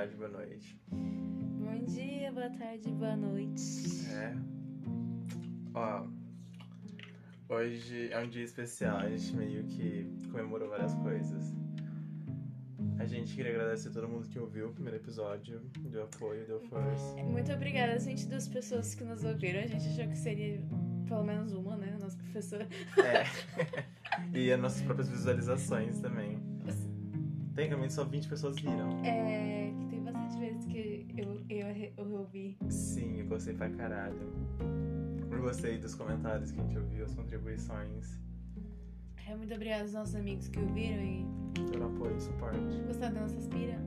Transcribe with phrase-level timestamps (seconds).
[0.00, 0.80] tarde, boa noite.
[0.90, 4.06] Bom dia, boa tarde, boa noite.
[4.14, 4.34] É.
[5.74, 6.06] Ó,
[7.50, 11.54] hoje é um dia especial, a gente meio que comemorou várias coisas.
[12.98, 16.60] A gente queria agradecer a todo mundo que ouviu o primeiro episódio, deu apoio, deu
[16.60, 17.16] força.
[17.16, 19.60] Muito obrigada, gente, das pessoas que nos ouviram.
[19.60, 20.62] A gente achou que seria
[21.06, 21.98] pelo menos uma, né?
[22.00, 22.66] Nossa professora.
[22.96, 23.24] É.
[24.32, 26.38] e as nossas próprias visualizações também.
[27.54, 29.04] Tecnicamente só 20 pessoas viram.
[29.04, 29.69] É,
[31.60, 32.56] eu, eu, ouvi.
[32.68, 34.18] Sim, eu gostei pra caralho.
[35.30, 38.18] Eu gostei dos comentários que a gente ouviu, as contribuições.
[39.26, 41.24] É, muito obrigada aos nossos amigos que ouviram e
[41.70, 42.58] Pelo apoio e suporte.
[42.86, 43.78] gostaram da nossa aspira.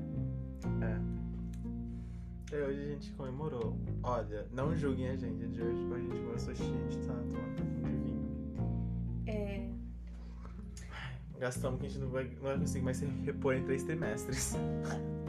[0.82, 2.56] É.
[2.56, 3.78] E hoje a gente comemorou.
[4.04, 7.14] Olha, não julguem a gente de hoje, hoje a gente começou cheio, a gente tá
[7.14, 9.24] tomando um de vinho.
[9.28, 9.70] É,
[11.40, 14.56] Gastamos que a gente não vai, não vai conseguir mais se repor em três trimestres.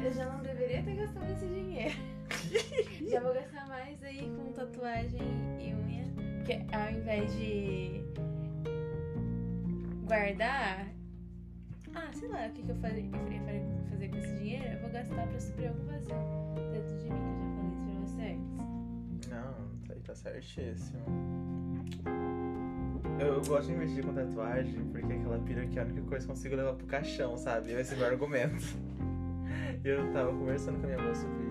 [0.04, 1.94] eu já não deveria ter gastado esse dinheiro.
[3.10, 5.20] já vou gastar mais aí com tatuagem
[5.60, 6.04] e unha.
[6.38, 8.04] Porque ao invés de
[10.06, 10.88] guardar.
[11.94, 14.64] Ah, sei lá o que, que eu, faria, eu fazer com esse dinheiro.
[14.64, 16.16] Eu vou gastar pra suprir algum vazio
[16.72, 19.28] dentro de mim, que eu já falei isso pra você antes.
[19.30, 21.04] Não, isso aí tá certíssimo.
[23.20, 26.02] Eu, eu gosto de investir com tatuagem porque é aquela pira que é a única
[26.02, 27.72] coisa que eu consigo levar pro caixão, sabe?
[27.72, 28.64] Esse é o meu argumento.
[29.84, 31.43] Eu tava conversando com a minha mãe sobre.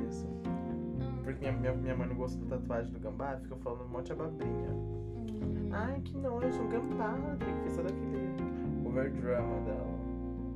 [1.34, 4.06] Porque minha, minha, minha mãe não gosta da tatuagem do gambá, fica falando um monte
[4.08, 4.70] de abobrinha.
[4.70, 7.60] Hum, Ai, que nojo, um gambá, Rodrigo.
[7.62, 9.94] Fez todo aquele overdrama dela.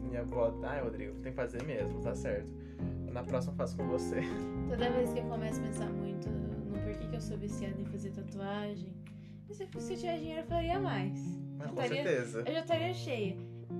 [0.03, 2.49] Minha avó, ai, Rodrigo, tem que fazer mesmo, tá certo.
[3.11, 4.21] Na próxima eu faço com você.
[4.69, 7.85] Toda vez que eu começo a pensar muito no porquê que eu sou viciada em
[7.85, 8.93] fazer tatuagem,
[9.49, 11.19] se eu se eu tivesse dinheiro eu faria mais.
[11.57, 12.39] Mas Eu com estaria- certeza.
[12.45, 13.37] Eu já estaria cheia.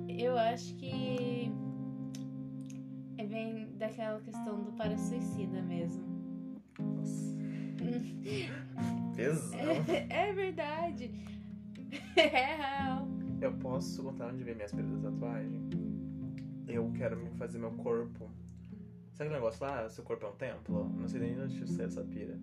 [0.10, 1.52] Eu acho que
[3.18, 6.17] é bem daquela questão do para suicida mesmo.
[6.80, 7.38] Nossa.
[9.16, 9.60] Pesão.
[9.60, 11.12] É, é verdade.
[12.18, 13.08] É real.
[13.40, 15.62] Eu posso contar onde vem minha aspira da tatuagem?
[16.68, 18.30] Eu quero me fazer meu corpo.
[19.14, 19.88] Sabe aquele negócio lá?
[19.88, 20.90] Seu corpo é um templo?
[21.00, 22.38] Não sei nem onde você essa pira.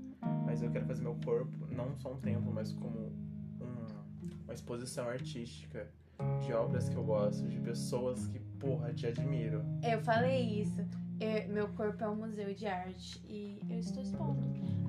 [0.47, 2.99] Mas eu quero fazer meu corpo não só um templo, mas como
[3.61, 3.87] um-
[4.45, 5.89] uma exposição artística
[6.47, 9.63] de obras que eu gosto, de pessoas que, porra, te admiro.
[9.83, 10.81] Eu falei isso.
[11.21, 14.41] Eu- meu corpo é um museu de arte e eu estou expondo.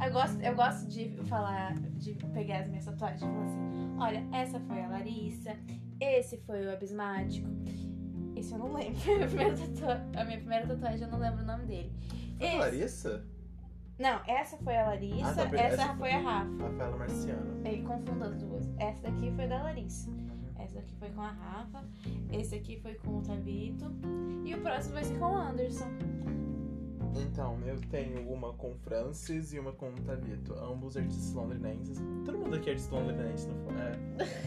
[0.04, 4.28] Eu gosto, eu gosto de falar, de pegar as minhas tatuagens e falar assim: olha,
[4.36, 5.56] essa foi a Larissa,
[6.00, 7.48] esse foi o Abismático.
[8.36, 9.00] Esse eu não lembro.
[10.20, 11.94] A minha primeira, a tatuagem eu não lembro o nome dele.
[12.38, 13.26] Foi a Esse- Larissa?
[13.98, 16.64] Não, essa foi a Larissa, Ah, tá, essa, essa foi a Rafa.
[16.64, 17.66] Rafaela Marciano.
[17.66, 18.70] Ele confundo as duas.
[18.78, 20.12] Essa daqui foi da Larissa.
[20.76, 21.84] Essa daqui foi com a Rafa.
[22.32, 23.86] Esse aqui foi com o Tabito.
[24.44, 25.90] E o próximo vai ser com o Anderson.
[27.18, 30.54] Então, eu tenho uma com o Francis e uma com o Tavito.
[30.56, 31.98] Ambos artistas londrinenses.
[32.26, 33.76] Todo mundo aqui é artista londrinense, não foi?
[33.76, 33.96] É.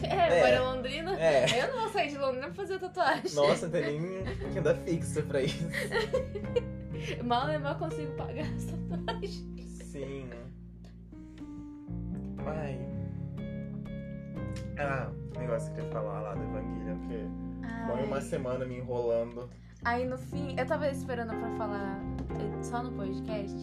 [0.09, 0.41] É, É.
[0.41, 1.19] para Londrina.
[1.19, 1.63] É.
[1.63, 3.33] Eu não vou sair de Londrina pra fazer tatuagem.
[3.33, 4.23] Nossa, não tem nem
[4.53, 5.65] renda fixa pra isso.
[7.23, 9.43] Mal eu mal consigo pagar as tatuagens.
[9.85, 10.29] Sim.
[12.45, 12.77] Ai.
[14.79, 17.29] Ah, negócio que eu ia falar lá do Evangelion, que
[17.85, 19.49] foi uma semana me enrolando.
[19.83, 21.99] Aí no fim, eu tava esperando pra falar
[22.31, 23.55] eh, só no podcast,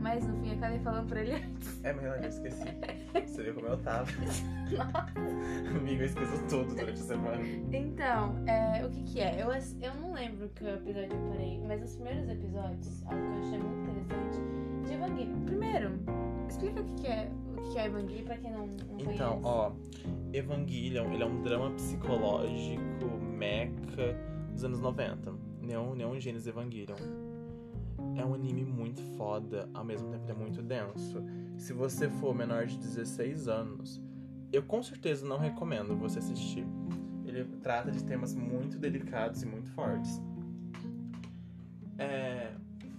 [0.00, 1.84] mas no fim eu acabei falando pra ele antes.
[1.84, 2.64] É, mas eu esqueci.
[3.26, 4.10] Você viu como eu tava.
[5.76, 7.42] Amigo, eu esqueço tudo durante a semana.
[7.72, 9.42] Então, é, o que que é?
[9.42, 9.48] Eu,
[9.80, 13.58] eu não lembro que episódio eu parei, mas os primeiros episódios, algo que eu achei
[13.58, 15.40] muito interessante, de Evangelion.
[15.44, 15.90] Primeiro,
[16.48, 19.44] explica o que é o que é Evangelion pra quem não, não Então, conhece.
[19.44, 19.72] ó,
[20.32, 22.82] Evangelion, ele é um drama psicológico
[23.36, 24.16] mecha
[24.52, 25.32] dos anos 90.
[25.62, 26.96] Neon, Neon Genesis Evangelion.
[28.16, 31.22] É um anime muito foda, ao mesmo tempo ele é muito denso.
[31.56, 34.02] Se você for menor de 16 anos,
[34.52, 36.66] eu com certeza não recomendo você assistir.
[37.24, 40.20] Ele trata de temas muito delicados e muito fortes.
[41.98, 42.31] É,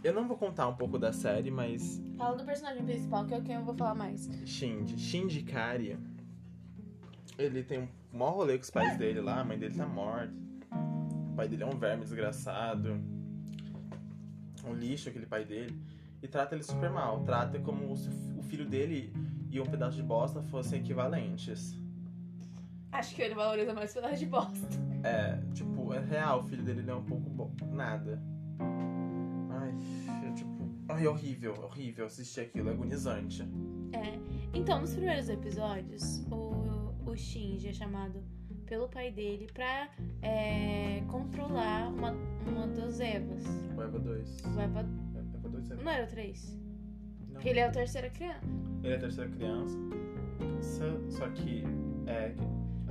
[0.03, 3.41] eu não vou contar um pouco da série, mas Fala do personagem principal, que é
[3.41, 4.29] quem eu vou falar mais.
[4.45, 5.97] Shinji, Shinji Kari,
[7.37, 10.33] ele tem um maior rolê com os pais dele lá, a mãe dele tá morta.
[11.31, 13.01] O pai dele é um verme desgraçado.
[14.65, 15.81] Um lixo aquele pai dele.
[16.21, 17.23] E trata ele super mal.
[17.23, 19.11] Trata como se o filho dele
[19.49, 21.75] e um pedaço de bosta fossem equivalentes.
[22.91, 24.67] Acho que ele valoriza mais pedaço de bosta.
[25.03, 27.51] É, tipo, é real, o filho dele ele é um pouco bo...
[27.71, 28.21] nada.
[30.93, 33.41] Ai, é horrível, horrível assistir aquilo, é agonizante.
[33.93, 34.19] É.
[34.53, 38.23] Então, nos primeiros episódios, o, o Shinji é chamado
[38.67, 39.89] pelo pai dele pra
[40.21, 42.11] é, controlar uma,
[42.47, 43.43] uma das Evas.
[43.75, 44.41] O Eva 2.
[44.55, 46.59] O Eva Eva 2 dois Não era o 3?
[47.27, 47.33] Não.
[47.33, 48.45] Porque ele é a terceira criança.
[48.83, 49.77] Ele é a terceira criança.
[51.09, 51.63] Só, que
[52.05, 52.35] é.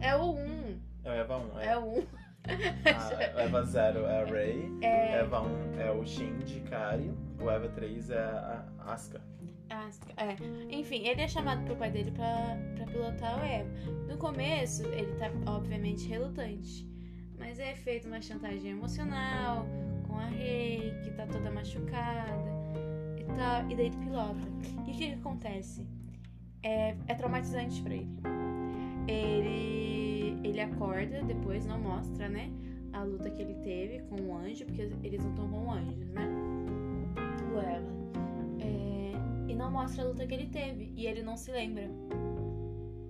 [0.01, 0.81] É o 1.
[1.05, 1.61] É o Eva 1.
[1.61, 2.07] É, É o 1.
[2.45, 4.73] A, Eva 0 é a Ray.
[4.83, 5.19] É.
[5.19, 7.13] Eva 1 é o Shinji Kari.
[7.41, 9.21] O Eva 3 é a Asuka.
[9.71, 10.37] Ah, é.
[10.69, 13.71] Enfim, ele é chamado pro pai dele pra, pra pilotar o Eva.
[14.07, 16.87] No começo, ele tá obviamente relutante.
[17.39, 19.67] Mas é feita uma chantagem emocional
[20.07, 22.51] com a Rei, que tá toda machucada
[23.17, 23.71] e tal.
[23.71, 24.47] E daí ele pilota.
[24.87, 25.87] E o que, que acontece?
[26.63, 28.09] É, é traumatizante pra ele.
[29.09, 30.02] Ele.
[30.43, 32.51] Ele acorda, depois não mostra, né?
[32.93, 36.29] A luta que ele teve com o anjo, porque eles não estão com anjos, né?
[37.55, 37.93] O Eva.
[38.61, 40.93] É, e não mostra a luta que ele teve.
[40.97, 41.89] E ele não se lembra.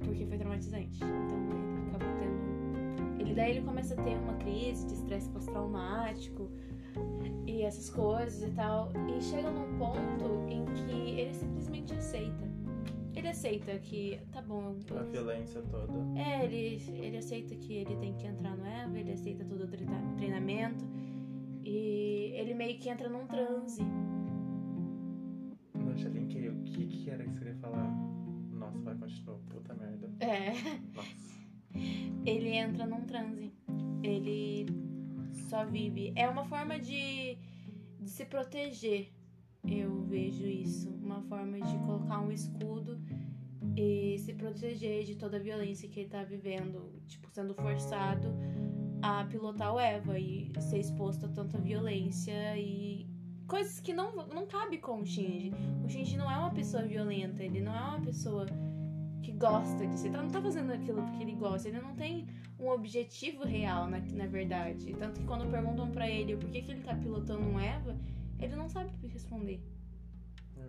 [0.05, 0.97] Porque foi traumatizante.
[0.97, 3.21] Então ele acabou tendo.
[3.21, 6.51] Ele daí ele começa a ter uma crise de estresse pós-traumático
[7.47, 8.93] e essas coisas e tal.
[9.09, 12.52] E chega num ponto em que ele simplesmente aceita.
[13.23, 15.93] Ele aceita que, tá bom, eu- A violência toda.
[16.19, 19.69] é, ele, ele aceita que ele tem que entrar no EVA, ele aceita todo o
[19.69, 20.85] treina- treinamento
[21.65, 23.81] e ele meio que entra num transe.
[25.73, 26.49] Não, já linkei.
[26.49, 27.89] O que, que era que você queria falar?
[28.51, 29.39] Nossa, vai, continuar.
[29.49, 30.11] Puta merda.
[30.19, 30.51] É,
[30.93, 31.39] Nossa.
[32.27, 33.53] ele entra num transe.
[34.03, 34.67] Ele
[35.49, 36.13] só vive.
[36.17, 37.39] É uma forma de,
[38.01, 39.13] de se proteger.
[39.65, 40.91] Eu vejo isso.
[41.29, 43.01] Forma de colocar um escudo
[43.77, 47.01] e se proteger de toda a violência que ele tá vivendo.
[47.07, 48.29] Tipo, sendo forçado
[49.03, 53.07] a pilotar o Eva e ser exposto a tanta violência e
[53.47, 55.53] coisas que não, não cabe com o Shinji.
[55.85, 58.47] O Shinji não é uma pessoa violenta, ele não é uma pessoa
[59.23, 60.07] que gosta disso.
[60.07, 62.27] Ele não tá fazendo aquilo porque ele gosta, ele não tem
[62.59, 64.95] um objetivo real, na, na verdade.
[64.95, 67.97] Tanto que quando perguntam pra ele por que, que ele tá pilotando um Eva,
[68.39, 69.61] ele não sabe responder.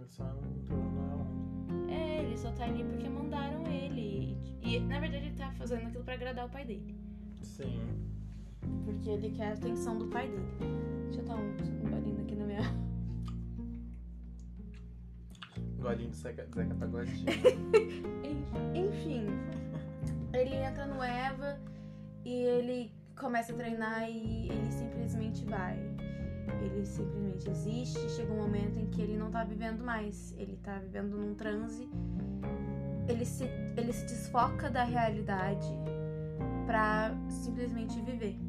[0.03, 1.93] Ele só entrou na onda.
[1.93, 4.37] É, ele só tá ali porque mandaram ele.
[4.61, 6.93] E, e, na verdade ele tá fazendo aquilo pra agradar o pai dele.
[7.41, 7.79] Sim.
[8.83, 10.45] Porque ele quer a atenção do pai dele.
[11.05, 12.61] Deixa eu dar um, um aqui na minha.
[15.79, 17.25] Golinho do Zeca, Zeca Pagodinho.
[18.75, 19.27] Enfim,
[20.33, 21.57] ele entra no Eva
[22.25, 25.92] e ele começa a treinar e ele simplesmente vai.
[26.61, 28.09] Ele simplesmente existe.
[28.09, 30.33] Chega um momento em que ele não tá vivendo mais.
[30.37, 31.89] Ele tá vivendo num transe.
[33.07, 33.45] Ele se,
[33.75, 35.67] ele se desfoca da realidade
[36.65, 38.39] pra simplesmente viver.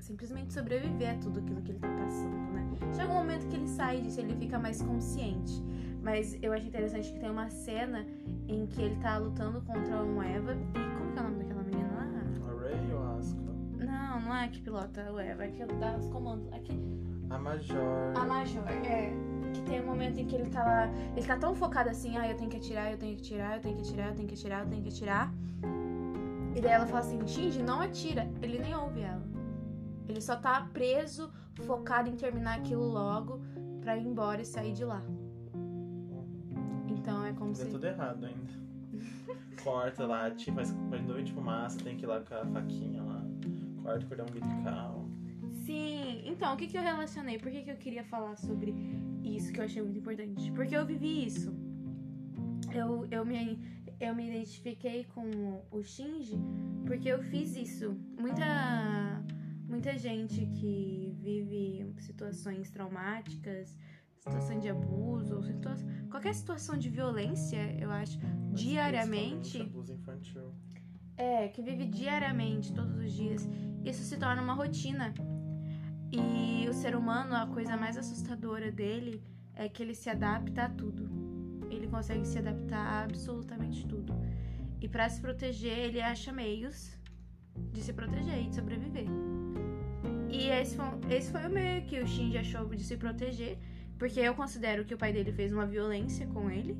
[0.00, 2.68] Simplesmente sobreviver a tudo aquilo que ele tá passando, né?
[2.94, 5.62] Chega um momento que ele sai disso, ele fica mais consciente.
[6.02, 8.06] Mas eu acho interessante que tem uma cena
[8.48, 10.54] em que ele tá lutando contra um Eva.
[10.54, 11.59] E como que é o nome daquela
[14.30, 16.48] Não, é que pilota o Eva, é que dá os comandos.
[16.62, 16.72] Que...
[17.30, 18.16] A Major.
[18.16, 19.12] A Major, é.
[19.52, 20.86] Que tem um momento em que ele tá lá.
[21.16, 23.60] Ele tá tão focado assim, ah, eu tenho que atirar, eu tenho que atirar, eu
[23.60, 25.34] tenho que atirar, eu tenho que atirar, eu tenho que atirar.
[26.54, 28.30] E daí ela fala assim, Shinji, não atira.
[28.40, 29.26] Ele nem ouve ela.
[30.08, 31.32] Ele só tá preso,
[31.66, 33.40] focado em terminar aquilo logo
[33.80, 35.02] pra ir embora e sair de lá.
[36.86, 37.68] Então é como Deu se.
[37.72, 38.52] tudo errado ainda.
[39.64, 43.09] Corta lá, tipo, faz, nuvem de fumaça, tem que ir lá com a faquinha lá.
[43.82, 45.08] Corta o cordão umbilical.
[45.64, 47.38] Sim, então o que, que eu relacionei?
[47.38, 48.74] Por que, que eu queria falar sobre
[49.22, 50.50] isso que eu achei muito importante?
[50.52, 51.54] Porque eu vivi isso.
[52.72, 53.58] Eu, eu, me,
[53.98, 56.38] eu me identifiquei com o Shinji
[56.86, 57.96] porque eu fiz isso.
[58.18, 59.22] Muita,
[59.68, 63.76] muita gente que vive situações traumáticas,
[64.18, 65.74] situação de abuso, situa
[66.10, 68.18] qualquer situação de violência, eu acho,
[68.52, 69.58] diariamente.
[69.58, 70.54] Principalmente Abuso infantil.
[71.20, 73.46] É, que vive diariamente, todos os dias.
[73.84, 75.12] Isso se torna uma rotina.
[76.10, 79.22] E o ser humano, a coisa mais assustadora dele
[79.54, 81.10] é que ele se adapta a tudo.
[81.70, 84.14] Ele consegue se adaptar a absolutamente tudo.
[84.80, 86.96] E para se proteger, ele acha meios
[87.70, 89.04] de se proteger e de sobreviver.
[90.30, 93.58] E esse foi, esse foi o meio que o Shinji achou de se proteger,
[93.98, 96.74] porque eu considero que o pai dele fez uma violência com ele,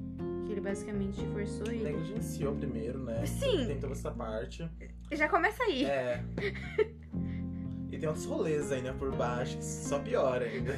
[0.50, 1.84] que ele basicamente forçou ele.
[1.84, 3.24] Negligenciou primeiro, né?
[3.24, 3.66] Sim.
[3.66, 4.68] Tem toda essa parte.
[5.12, 5.84] Já começa aí.
[5.84, 6.22] É.
[7.90, 10.74] E tem outros rolês ainda por baixo, que só piora ainda.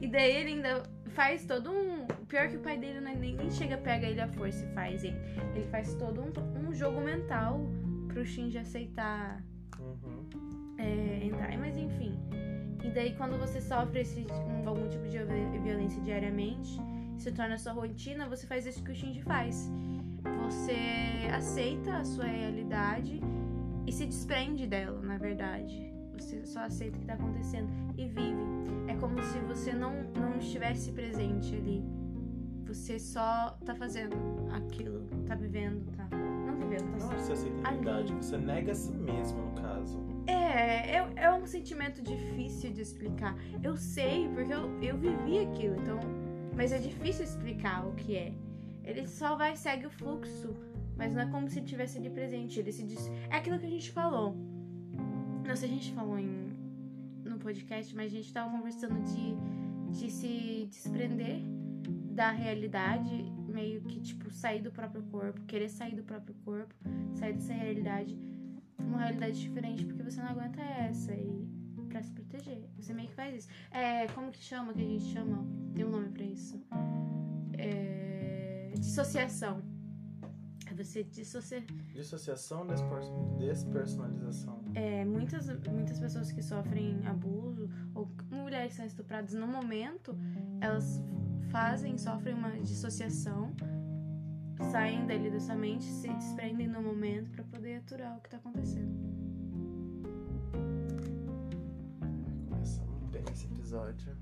[0.00, 2.06] E daí ele ainda faz todo um.
[2.28, 5.16] Pior que o pai dele não- nem, chega, pega ele à força e faz ele.
[5.54, 7.60] Ele faz todo um, um jogo mental
[8.08, 9.42] pro Shinji aceitar
[9.78, 10.28] Uhum.
[10.78, 11.56] é, entrar.
[11.58, 12.18] Mas enfim.
[12.84, 16.76] E daí quando você sofre esse, um- algum tipo de vi- violência diariamente,
[17.22, 19.70] se torna sua rotina, você faz isso que o Shinji faz.
[20.44, 20.76] Você
[21.32, 23.20] aceita a sua realidade
[23.86, 25.92] e se desprende dela, na verdade.
[26.18, 28.42] você só aceita o que tá acontecendo e vive.
[28.88, 31.84] É como se você não, não estivesse presente ali.
[32.66, 34.16] Você só tá fazendo
[34.52, 36.08] aquilo, tá vivendo, tá.
[36.10, 37.84] Não vivendo, tá Não você aceita a Ali.
[37.84, 40.00] realidade, você nega a si mesmo, no caso.
[40.26, 43.36] É, é, é um sentimento difícil de explicar.
[43.62, 46.00] Eu sei, porque eu, eu vivi aquilo, então.
[46.56, 48.32] Mas é difícil explicar o que é.
[48.84, 50.54] Ele só vai segue o fluxo,
[50.96, 52.58] mas não é como se ele tivesse ali presente.
[52.58, 53.10] Ele se diz.
[53.30, 54.34] É aquilo que a gente falou.
[55.46, 56.52] Não sei se a gente falou em,
[57.24, 61.40] no podcast, mas a gente tava conversando de, de se desprender
[62.12, 66.74] da realidade, meio que, tipo, sair do próprio corpo, querer sair do próprio corpo,
[67.14, 68.16] sair dessa realidade
[68.92, 71.48] uma realidade diferente, porque você não aguenta essa e
[71.88, 72.64] pra se proteger.
[72.76, 73.48] Você meio que faz isso.
[73.70, 75.46] É, como que chama, que a gente chama?
[75.74, 76.60] Tem um nome pra isso.
[77.58, 79.62] É, dissociação.
[80.66, 81.62] É você dissociar.
[81.92, 82.66] Dissociação,
[83.38, 84.62] despersonalização.
[84.74, 90.16] É, muitas, muitas pessoas que sofrem abuso ou mulheres que são estupradas no momento,
[90.60, 91.02] elas
[91.50, 93.54] fazem, sofrem uma dissociação,
[94.70, 98.92] saem dali dessa mente, se desprendem no momento pra poder aturar o que tá acontecendo.
[102.48, 104.16] Começamos bem esse episódio.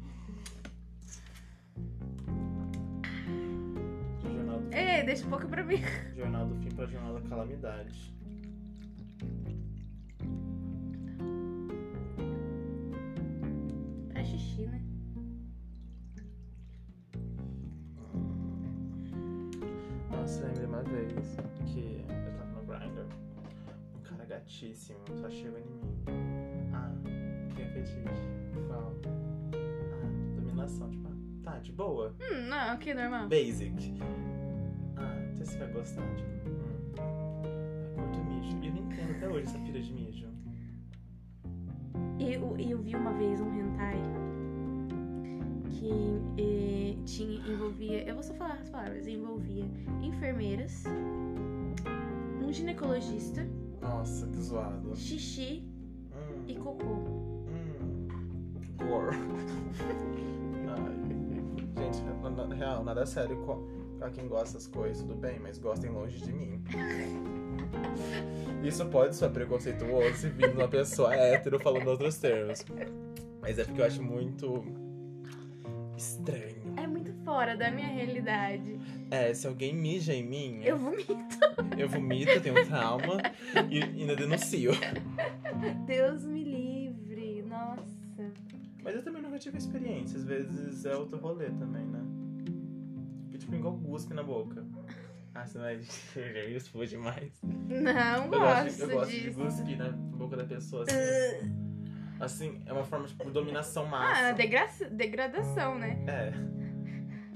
[4.72, 5.82] Ei, deixa um pouco pra mim.
[6.16, 8.14] jornal do fim pra jornal da calamidade.
[14.14, 14.80] É xixi, né?
[20.10, 21.36] Nossa, lembrei uma vez
[21.72, 23.06] que eu tava no Grindr.
[23.96, 26.70] Um cara gatíssimo só chegou em mim.
[26.72, 26.92] Ah,
[27.54, 27.98] que é fetiche?
[28.68, 28.94] Qual?
[30.02, 32.14] Ah, dominação, tipo, ah, tá, de boa.
[32.20, 33.28] Hum, não, ok, normal.
[33.28, 33.94] Basic.
[35.40, 36.92] Não sei se vai gostar, tipo, hum.
[36.98, 38.58] Ah, curto mijo.
[38.62, 40.26] E eu não entendo até hoje essa pira de mijo.
[42.18, 43.96] E eu, eu vi uma vez um hentai
[45.70, 48.02] que eh, tinha, envolvia.
[48.06, 49.06] Eu vou só falar as palavras.
[49.06, 49.64] Envolvia
[50.02, 50.84] enfermeiras,
[52.46, 53.46] um ginecologista,
[53.80, 54.94] Nossa, que zoado.
[54.94, 55.64] xixi
[56.12, 56.84] Hum, e cocô.
[56.84, 58.08] hum.
[58.76, 59.16] Gore.
[60.68, 61.00] Ai.
[61.82, 63.36] Gente, na, na real, nada sério
[64.00, 66.58] pra quem gosta das coisas, tudo bem, mas gostem longe de mim.
[68.64, 72.64] Isso pode ser preconceituoso se vindo uma pessoa hétero falando outros termos.
[73.42, 74.64] Mas é porque eu acho muito
[75.98, 76.56] estranho.
[76.78, 78.80] É muito fora da minha realidade.
[79.10, 81.18] É, se alguém mija em mim, Eu vomito.
[81.78, 83.18] eu vomito, eu tenho trauma
[83.70, 84.70] e ainda denuncio.
[85.86, 87.42] Deus me livre.
[87.42, 88.32] Nossa.
[88.82, 90.16] Mas eu também nunca tive experiência.
[90.18, 92.00] Às vezes é outro rolê também, né?
[93.40, 94.64] Tipo igual guspe na boca.
[95.34, 95.76] Ah, você vai
[96.54, 97.32] isso demais.
[97.42, 99.38] Não Eu gosto, de, gosto eu gosto de disso.
[99.40, 101.60] cuspir na boca da pessoa assim.
[102.20, 104.32] Assim, é uma forma tipo, de dominação Ah, máxima.
[104.34, 105.98] degra degradação, né?
[106.06, 106.32] É.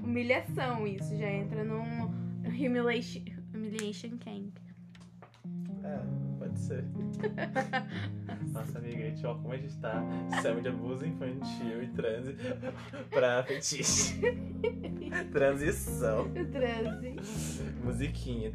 [0.03, 1.17] Humilhação, isso.
[1.17, 2.05] Já entra num
[2.45, 3.21] humiliation,
[3.53, 4.55] humiliation camp.
[5.83, 5.99] É,
[6.37, 6.83] pode ser.
[8.55, 10.01] Nossa, amiga, gente, ó, como a gente tá
[10.41, 12.37] saindo de abuso infantil e transe
[13.11, 14.17] pra fetiche.
[15.33, 16.31] Transição.
[16.53, 17.15] Transe.
[17.83, 18.53] Musiquinha.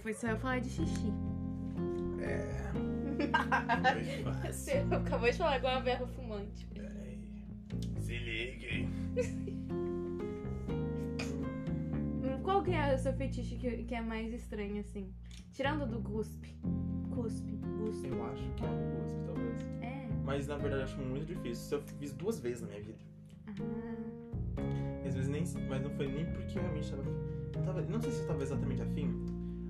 [0.00, 1.12] Foi só eu falar de xixi.
[2.22, 2.70] É.
[4.46, 6.66] Você acabou de falar igual a berra fumante.
[6.72, 7.18] Peraí.
[7.98, 8.88] Se ligue.
[12.50, 15.14] Qual que é o seu fetiche que, que é mais estranho, assim?
[15.52, 16.58] Tirando do cuspe.
[17.14, 17.56] Cuspe.
[17.78, 18.08] Cuspe.
[18.08, 19.62] Eu acho que é um gosto, talvez.
[19.82, 20.08] É.
[20.24, 21.78] Mas na verdade eu acho muito difícil.
[21.78, 22.98] Eu fiz duas vezes na minha vida.
[23.46, 25.44] Ah, Às vezes nem.
[25.68, 27.04] Mas não foi nem porque eu realmente tava.
[27.64, 29.14] Tava não sei se eu tava exatamente afim.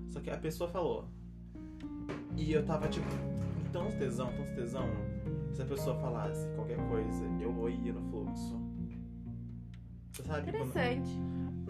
[0.09, 1.07] Só que a pessoa falou.
[2.35, 3.07] E eu tava tipo.
[3.73, 4.89] Tão tesão, tão tesão.
[5.53, 8.59] Se a pessoa falasse qualquer coisa, eu ia no fluxo.
[10.13, 10.27] Sabe?
[10.27, 11.11] Quando- interessante.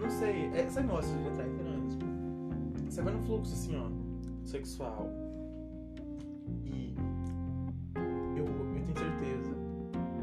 [0.01, 1.99] Não sei, é esse negócio de entrar em transe.
[2.89, 3.91] Você vai no fluxo assim, ó,
[4.47, 5.07] sexual.
[6.65, 6.95] E
[8.37, 9.55] eu, eu tenho certeza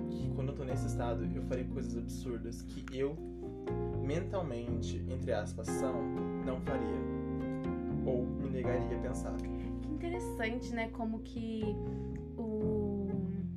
[0.09, 3.15] que quando eu tô nesse estado, eu farei coisas absurdas que eu,
[4.03, 5.93] mentalmente, entre aspas, são,
[6.43, 6.97] não faria.
[8.05, 9.35] Ou me negaria a pensar.
[9.81, 10.89] Que interessante, né?
[10.89, 11.63] Como que
[12.37, 13.09] o,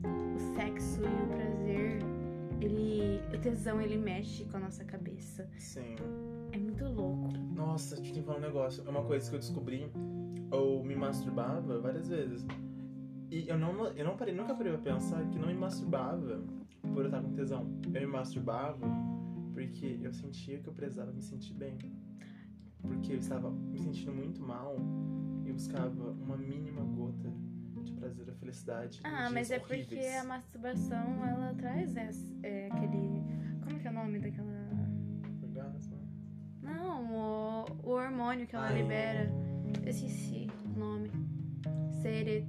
[0.05, 1.40] o sexo e o.
[3.33, 5.49] O tesão, ele mexe com a nossa cabeça.
[5.57, 5.95] Sim.
[6.53, 7.29] É muito louco.
[7.55, 8.83] Nossa, deixa eu te falar um negócio.
[8.85, 9.91] É uma coisa que eu descobri.
[10.53, 12.45] Eu me masturbava várias vezes.
[13.31, 16.43] E eu não, eu não parei, nunca parei pra pensar que não me masturbava
[16.93, 17.67] por eu estar com tesão.
[17.85, 18.87] Eu me masturbava
[19.53, 21.79] porque eu sentia que eu precisava me sentir bem.
[22.83, 24.77] Porque eu estava me sentindo muito mal
[25.47, 27.33] e buscava uma mínima gota
[28.15, 29.01] prazer felicidade.
[29.05, 30.15] Ah, mas é porque horríveis.
[30.17, 33.23] a masturbação, ela traz esse- é, aquele...
[33.65, 34.71] Como que é o nome daquela...
[35.43, 35.99] Orgasmo.
[36.63, 38.83] Não, o, o hormônio que ela Ai.
[38.83, 39.31] libera.
[39.83, 41.11] Eu esqueci o nome.
[42.03, 42.47] Seret...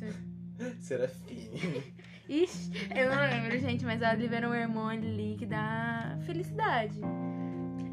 [0.80, 1.50] Serafim.
[2.28, 6.98] Ixi, eu não lembro, gente, mas ela libera um hormônio ali que dá felicidade.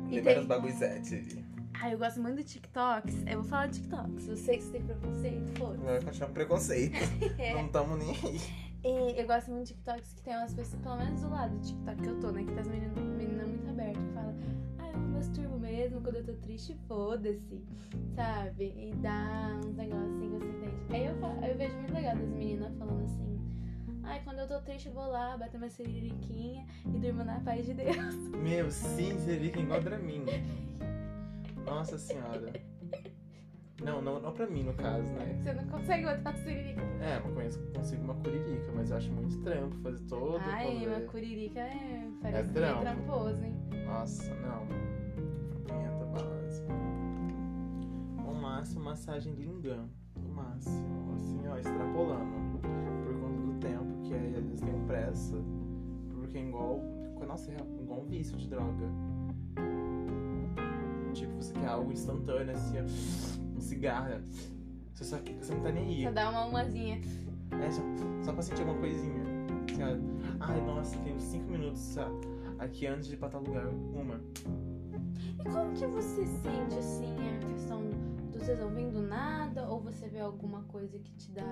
[0.10, 0.41] E Libera tem...
[0.41, 1.46] os bagulhetes ali.
[1.83, 3.23] Ah, eu gosto muito de TikToks.
[3.25, 4.27] Eu vou falar de TikToks.
[4.27, 5.83] Eu sei que você tem preconceito, foda-se.
[5.83, 6.95] Vai continuar com preconceito.
[7.39, 7.53] É.
[7.55, 8.39] Não tamo nem aí.
[8.83, 11.61] E eu gosto muito de TikToks que tem umas pessoas, pelo menos do lado do
[11.65, 12.43] TikTok que eu tô, né?
[12.43, 14.35] Que tá as meninas menina muito abertas que fala,
[14.79, 17.63] ah, eu me masturbo mesmo quando eu tô triste, foda-se,
[18.15, 18.63] sabe?
[18.77, 20.95] E dá uns negócios assim que você entende.
[20.95, 23.39] Aí eu, fa- eu vejo muito legal das meninas falando assim,
[24.03, 27.65] ai, quando eu tô triste eu vou lá, bater uma siririquinha e durmo na paz
[27.65, 28.15] de Deus.
[28.43, 30.25] Meu, sim, você fica igual pra mim.
[31.65, 32.51] Nossa senhora.
[33.84, 35.39] Não, não, não pra mim, no caso, né?
[35.41, 36.82] Você não consegue botar uma siririca.
[37.01, 40.86] É, eu conheço, consigo uma curirica, mas eu acho muito trampo fazer todo o Ai,
[40.86, 42.82] uma curirica é, parece É meio trampo.
[42.82, 43.56] tramposo, hein?
[43.88, 44.68] Nossa, não.
[45.65, 46.74] Pimenta básica.
[48.30, 49.89] O máximo, massagem lingam.
[50.15, 51.13] O máximo.
[51.15, 52.60] Assim, ó, extrapolando.
[52.60, 55.38] Por conta do tempo, que aí às vezes tem pressa.
[56.13, 56.80] Porque é igual.
[57.27, 58.86] Nossa, é igual um vício de droga.
[61.13, 63.58] Tipo, você quer algo instantâneo, assim, ó.
[63.58, 64.22] Um cigarro.
[64.94, 66.03] Você, só, você não tá nem aí.
[66.03, 67.01] Só dá uma umazinha.
[67.51, 67.82] É, só,
[68.24, 69.22] só pra sentir alguma coisinha.
[69.70, 70.46] Assim, ó.
[70.46, 72.08] Ai, nossa, uns 5 minutos só.
[72.60, 73.68] Aqui antes de ir pra tal lugar.
[73.68, 74.20] Uma.
[75.39, 77.82] E como que você sente, assim, a questão
[78.32, 79.68] do tesão vem do nada?
[79.68, 81.44] Ou você vê alguma coisa que te dá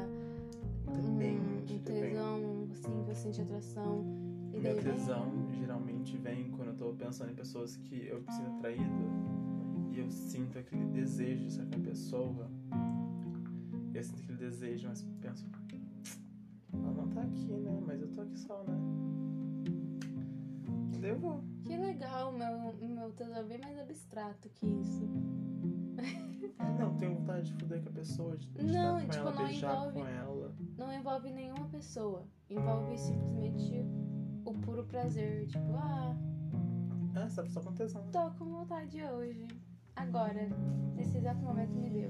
[0.87, 4.03] um, Depende, um tesão, assim, que você sente atração?
[4.51, 4.83] Meu vem?
[4.83, 8.83] tesão geralmente vem quando eu tô pensando em pessoas que eu me sinto atraído
[10.39, 12.49] sinto aquele desejo de ser com a pessoa.
[13.93, 15.45] Eu sinto aquele desejo, mas penso,
[16.73, 17.81] ela não tá aqui, né?
[17.85, 18.77] Mas eu tô aqui só, né?
[21.19, 21.43] Vou.
[21.63, 25.07] Que legal, meu, meu tesão é bem mais abstrato que isso.
[26.79, 29.45] Não, tenho vontade de foder com a pessoa, de, Não, estar com tipo, ela, não
[29.45, 30.55] beijar envolve- com ela.
[30.77, 32.25] Não envolve nenhuma pessoa.
[32.49, 33.73] Envolve simplesmente
[34.45, 35.47] o puro prazer.
[35.47, 36.15] Tipo, ah,
[37.15, 38.03] É, só só com tesão.
[38.11, 39.47] tô com vontade hoje.
[39.99, 40.47] Agora,
[40.95, 42.09] nesse exato momento me deu.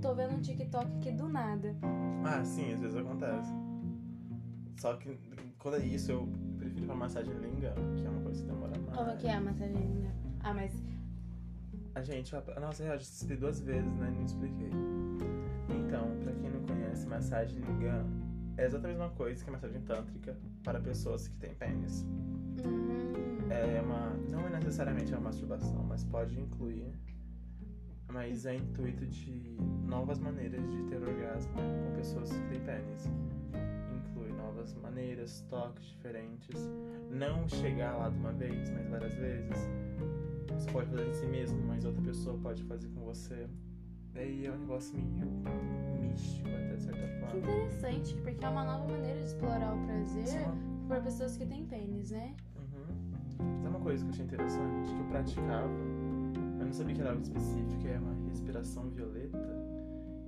[0.00, 1.74] Tô vendo um TikTok aqui do nada.
[2.24, 3.50] Ah, sim, às vezes acontece.
[4.78, 5.18] Só que
[5.58, 8.96] quando é isso, eu prefiro uma massagem linga, que é uma coisa que demora mais.
[8.98, 10.06] Como que é a massagem?
[10.40, 10.72] Ah, mas
[11.94, 14.10] A gente, a nossa, eu já expliquei duas vezes, né?
[14.10, 14.70] Nem expliquei.
[15.70, 18.04] Então, pra quem não conhece, massagem linga
[18.56, 22.06] é exatamente a mesma coisa que a massagem tântrica para pessoas que têm pênis.
[22.64, 24.10] Hum, É uma.
[24.30, 26.92] Não é necessariamente uma masturbação, mas pode incluir.
[28.14, 29.56] Mas é intuito de
[29.88, 33.10] novas maneiras de ter orgasmo com pessoas que têm pênis.
[33.92, 36.70] Inclui novas maneiras, toques diferentes.
[37.10, 39.68] Não chegar lá de uma vez, mas várias vezes.
[40.48, 43.48] Você pode fazer em si mesmo, mas outra pessoa pode fazer com você.
[44.12, 45.26] Daí é um negócio meio
[46.00, 47.36] místico, até de certa que forma.
[47.38, 50.46] interessante, porque é uma nova maneira de explorar o prazer
[50.86, 52.32] por pessoas que têm pênis, né?
[52.54, 53.58] Uhum.
[53.60, 54.94] Sabe uma coisa que eu achei interessante?
[54.94, 55.68] Que eu praticava,
[56.74, 59.38] não sabia que era algo específico, é uma respiração violeta,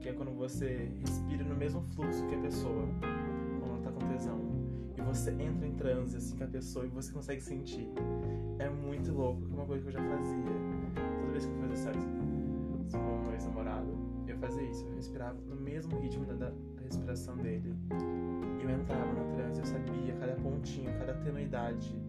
[0.00, 2.88] que é quando você respira no mesmo fluxo que a pessoa,
[3.58, 4.38] quando ela tá com tesão.
[4.96, 7.88] E você entra em transe assim com a pessoa e você consegue sentir.
[8.60, 10.44] É muito louco, que é uma coisa que eu já fazia.
[11.20, 13.88] Toda vez que eu fazia sexo com meu ex-namorado,
[14.28, 16.52] eu fazia isso, eu respirava no mesmo ritmo da,
[16.84, 17.74] respiração dele.
[18.60, 22.05] E eu entrava na transe, eu sabia cada pontinho, cada tenuidade de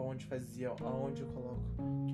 [0.00, 1.60] tipo aonde fazia, aonde eu coloco,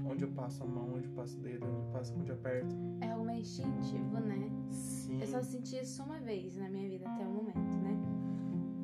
[0.05, 2.35] onde eu passo a mão, onde eu passo o dedo, onde eu passo, onde eu
[2.37, 2.75] aperto.
[3.01, 4.51] É algo mais instintivo, né?
[4.71, 5.21] Sim.
[5.21, 7.97] Eu só senti isso uma vez na minha vida até o momento, né?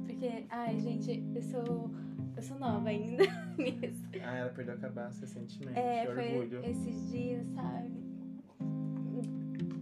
[0.07, 1.91] Porque, ai, gente, eu sou.
[2.35, 3.25] Eu sou nova ainda
[3.59, 4.03] nisso.
[4.25, 6.65] Ah, ela perdeu a cabeça recentemente, É, foi orgulho.
[6.65, 7.93] esses dias, sabe?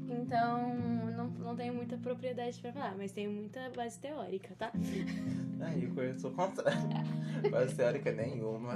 [0.09, 0.75] Então,
[1.17, 4.73] não, não tenho muita propriedade pra falar, mas tenho muita base teórica, tá?
[5.61, 6.81] Aí eu o contrário.
[7.51, 8.75] Base teórica nenhuma.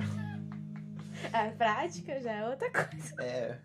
[1.33, 3.23] A prática já é outra coisa.
[3.23, 3.59] É.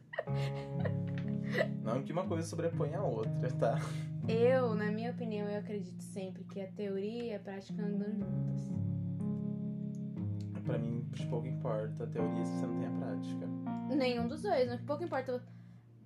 [1.84, 3.80] Não que uma coisa sobrepõe a outra, tá?
[4.28, 8.72] Eu, na minha opinião, eu acredito sempre que a teoria e a prática andam juntas.
[10.64, 13.48] Pra mim, de pouco importa a teoria se você não tem a prática.
[13.96, 15.42] Nenhum dos dois, não pouco importa.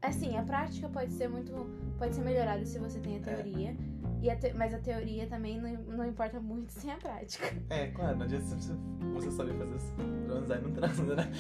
[0.02, 1.52] Assim, a prática pode ser muito.
[1.98, 3.76] pode ser melhorada se você tem a teoria.
[4.24, 7.54] E a te- mas a teoria também não, não importa muito sem a prática.
[7.70, 8.74] É, claro, não adianta você,
[9.14, 9.80] você saber fazer.
[10.26, 11.32] Transar e não transa, né?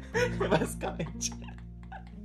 [0.48, 1.32] Basicamente.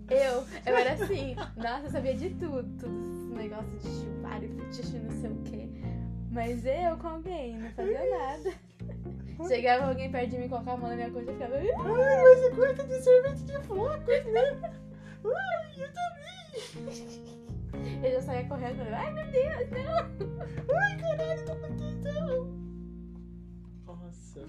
[0.09, 4.47] Eu, eu era assim, nossa, eu sabia de tudo, tudo esse negócio de chupar e
[4.47, 5.69] fetiche, não sei o quê.
[6.31, 8.53] Mas eu com alguém, não fazia nada.
[9.49, 11.55] Chegava alguém perto de mim, colocava a mão na minha coxa e ficava.
[11.57, 14.71] Ai, você gosta de sorvete de flocos, né?
[15.25, 17.34] Ai, eu também.
[18.05, 20.75] Eu já saía correndo, ai meu Deus, não!
[20.77, 22.47] Ai, caralho, tô proteção.
[23.87, 24.45] Nossa.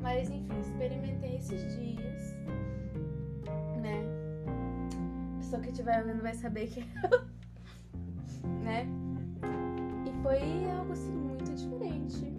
[0.00, 2.34] Mas enfim, experimentei esses dias,
[3.82, 4.02] né?
[5.34, 6.86] A pessoa que estiver vendo vai saber que eu,
[8.64, 8.86] né?
[10.06, 12.32] E foi algo assim muito diferente.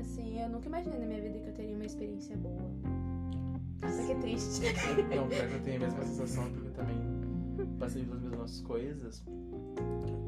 [0.00, 2.70] Assim, eu nunca imaginei na minha vida que eu teria uma experiência boa.
[3.86, 4.62] Isso que é triste.
[5.14, 7.15] Não, pior que eu tenho a mesma sensação, porque eu também
[7.78, 9.24] passei pelas mesmas coisas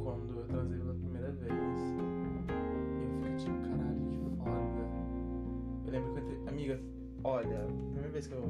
[0.02, 1.52] quando eu transei pela primeira vez.
[1.52, 4.80] Eu fiquei tipo, caralho, que foda.
[5.86, 6.48] Eu lembro que eu entrei.
[6.48, 6.80] Amiga,
[7.24, 8.42] olha, primeira vez que eu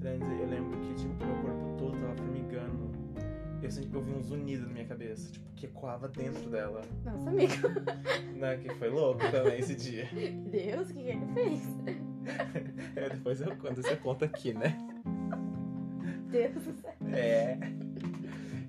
[0.00, 2.96] transei, eu lembro que tipo, meu corpo todo tava formigando.
[3.62, 6.82] Eu, senti, eu vi um zunido na minha cabeça, tipo, que ecoava dentro dela.
[7.04, 7.52] Nossa, amigo.
[8.36, 8.58] Né?
[8.58, 10.06] Que foi louco também esse dia.
[10.50, 11.62] Deus, o que, que ele fez?
[12.96, 14.76] É, depois eu conto esse ponto aqui, né?
[16.28, 16.92] Deus do céu.
[17.12, 17.56] É.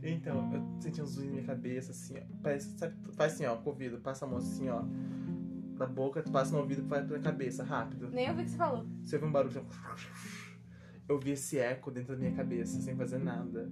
[0.10, 2.22] Então, eu senti um zoom na minha cabeça, assim, ó.
[2.41, 4.84] Parece, sabe, faz assim, ó, com o ouvido, passa a mão assim, ó.
[5.78, 8.10] Da boca, tu passa no ouvido e vai pra cabeça, rápido.
[8.10, 8.86] Nem ouvi o que você falou.
[9.04, 9.67] Você ouve um barulho, assim,
[11.08, 13.70] eu vi esse eco dentro da minha cabeça, sem fazer nada.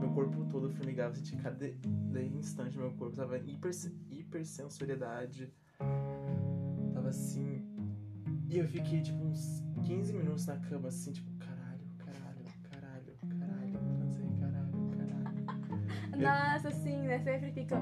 [0.00, 1.68] Meu corpo todo formigava, eu sentia cada
[2.12, 3.72] cada instante meu corpo tava em hiper,
[4.10, 5.52] hipersensoriedade.
[6.92, 7.64] Tava assim.
[8.48, 11.30] E eu fiquei, tipo, uns 15 minutos na cama, assim, tipo,
[16.22, 17.18] Nossa, sim, né?
[17.20, 17.76] Sempre fica.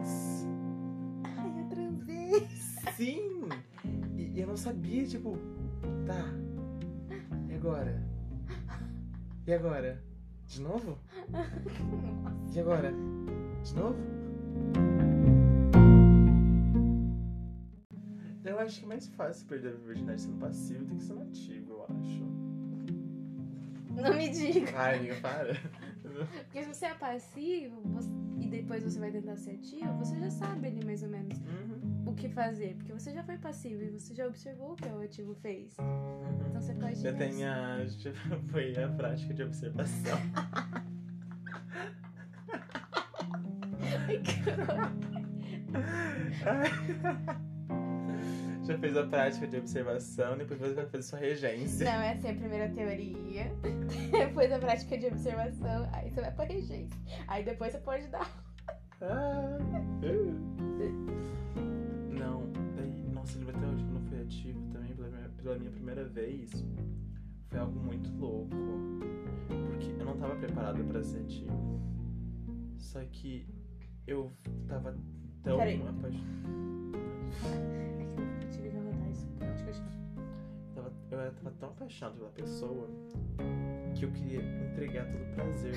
[1.25, 2.49] Ai, eu transei.
[2.97, 3.49] Sim!
[4.17, 5.37] E, e eu não sabia, tipo,
[6.07, 6.25] tá.
[7.49, 8.03] E agora?
[9.47, 10.03] E agora?
[10.47, 10.99] De novo?
[12.55, 12.93] E agora?
[13.63, 13.97] De novo?
[18.45, 21.73] Eu acho que é mais fácil perder a virgindade sendo passivo do que sendo ativo,
[21.73, 22.25] eu acho.
[24.03, 24.71] Não me diga.
[24.77, 25.55] Ai, amiga, para.
[26.45, 30.31] Porque se você é passivo você- e depois você vai tentar ser ativo, você já
[30.31, 32.75] sabe ali mais ou menos Uhum, o que fazer.
[32.77, 35.77] Porque você já foi passivo e você já observou o que o ativo fez.
[35.79, 36.47] uhum.
[36.49, 37.05] Então você pode.
[37.07, 37.79] Eu tenho a.
[38.51, 40.19] Foi a prática de observação.
[48.63, 51.85] Já fez a prática de observação, depois você vai fazer sua regência.
[51.91, 53.53] Não, essa é a primeira teoria.
[54.29, 55.89] Depois a prática de observação.
[55.93, 57.01] Aí você vai pra regência.
[57.27, 58.31] Aí depois você pode dar.
[59.01, 59.57] Ah,
[60.03, 60.51] uh.
[62.13, 65.71] Não, daí, nossa, lembro até hoje quando eu fui ativo também pela minha, pela minha
[65.71, 66.51] primeira vez.
[67.49, 68.51] Foi algo muito louco.
[69.49, 71.81] Porque eu não tava preparada pra ser ativo.
[72.79, 73.49] Só que
[74.07, 74.31] eu
[74.69, 74.97] tava
[75.43, 75.83] tão Peraí.
[75.83, 76.41] apaixonada.
[81.13, 82.89] É eu tava tão apaixonado pela pessoa
[83.95, 85.75] que eu queria entregar todo o prazer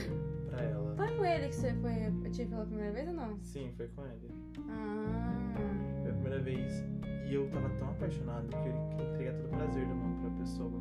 [0.50, 0.96] pra ela.
[0.96, 3.40] Foi com ele que você foi ativo pela primeira vez ou não?
[3.42, 4.32] Sim, foi com ele.
[4.70, 5.54] Ah.
[6.02, 6.84] Foi a primeira vez
[7.28, 10.30] e eu tava tão apaixonado que eu queria entregar todo o prazer do mundo pra
[10.40, 10.80] pessoa.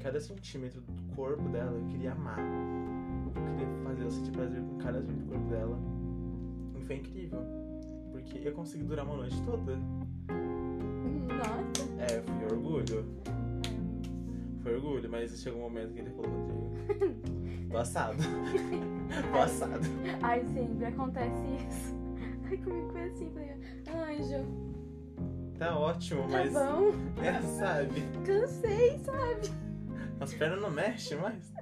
[0.00, 2.38] Cada centímetro do corpo dela eu queria amar.
[2.38, 5.78] Eu queria fazer ela sentir prazer com cada centímetro do corpo dela.
[6.76, 7.38] E foi incrível.
[8.10, 9.76] Porque eu consegui durar uma noite toda.
[11.28, 12.02] Nossa.
[12.02, 13.06] É, foi orgulho.
[14.62, 17.22] Foi orgulho, mas chegou um momento que ele falou, Rodrigo.
[17.70, 18.18] Tô assado.
[19.32, 19.80] Tô assado.
[20.22, 21.96] Ai, sempre acontece isso.
[22.44, 23.30] Ai, comigo foi assim.
[23.30, 24.72] Falei, anjo,
[25.58, 26.52] Tá ótimo, tá mas.
[26.52, 26.92] bom.
[27.22, 28.02] É, sabe?
[28.26, 29.48] Cansei, sabe?
[30.20, 31.52] As pernas não mexem mais.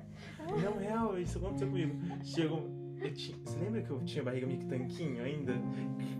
[0.62, 1.94] Não, real, isso aconteceu comigo.
[2.24, 2.68] Chegou.
[3.00, 5.54] Eu tinha, você lembra que eu tinha barriga meio que tanquinho ainda?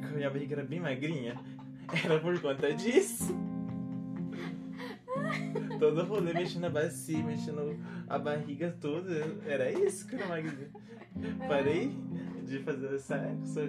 [0.07, 1.39] Que minha barriga era bem magrinha?
[2.05, 3.35] Era por conta disso.
[5.79, 9.13] Todo rolê mexendo a bacia, mexendo a barriga toda.
[9.47, 10.71] Era isso que era magrinha.
[11.49, 11.97] Parei
[12.45, 13.61] de fazer sexo.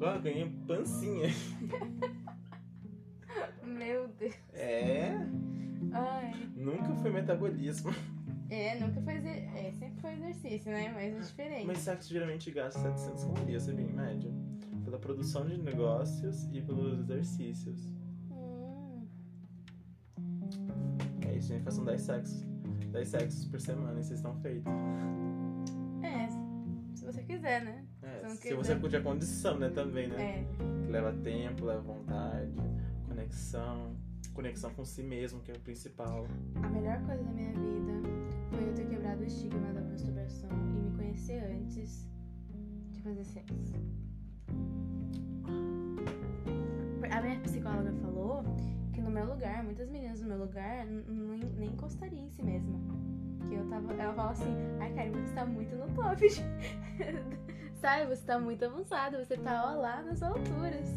[0.00, 1.28] Ó, ganhei pancinha.
[3.64, 4.34] Meu Deus.
[4.52, 5.12] É,
[5.92, 6.50] Ai.
[6.56, 7.92] nunca foi metabolismo.
[8.48, 9.56] É, nunca foi exer...
[9.56, 10.92] É, sempre foi exercício, né?
[10.94, 11.66] Mas é diferente.
[11.66, 14.30] Mas sexo geralmente gasta 700 calorias, sabia, em média.
[14.84, 17.90] Pela produção de negócios e pelos exercícios.
[21.46, 21.62] Gente.
[21.62, 22.44] Façam 10 sexos.
[22.92, 24.72] 10 sexos por semana e vocês estão feitos.
[26.02, 26.28] É,
[26.94, 27.84] se você quiser, né?
[28.02, 30.44] É, Se você tiver condição, né, também, né?
[30.46, 30.90] É.
[30.90, 32.52] Leva tempo, leva vontade,
[33.06, 33.94] conexão.
[34.34, 36.26] Conexão com si mesmo, que é o principal.
[36.62, 37.92] A melhor coisa da minha vida
[38.50, 42.06] foi eu ter quebrado o estigma da masturbação e me conhecer antes
[42.92, 43.72] de fazer sexo.
[47.10, 48.44] A minha psicóloga falou
[49.06, 52.78] no meu lugar, muitas meninas no meu lugar nem encostariam em si mesma.
[53.48, 53.92] Que eu tava.
[53.92, 56.26] Ela fala assim, ai Karen, você tá muito no top.
[57.74, 60.88] Sabe, você tá muito avançado, você tá ó, lá nas alturas.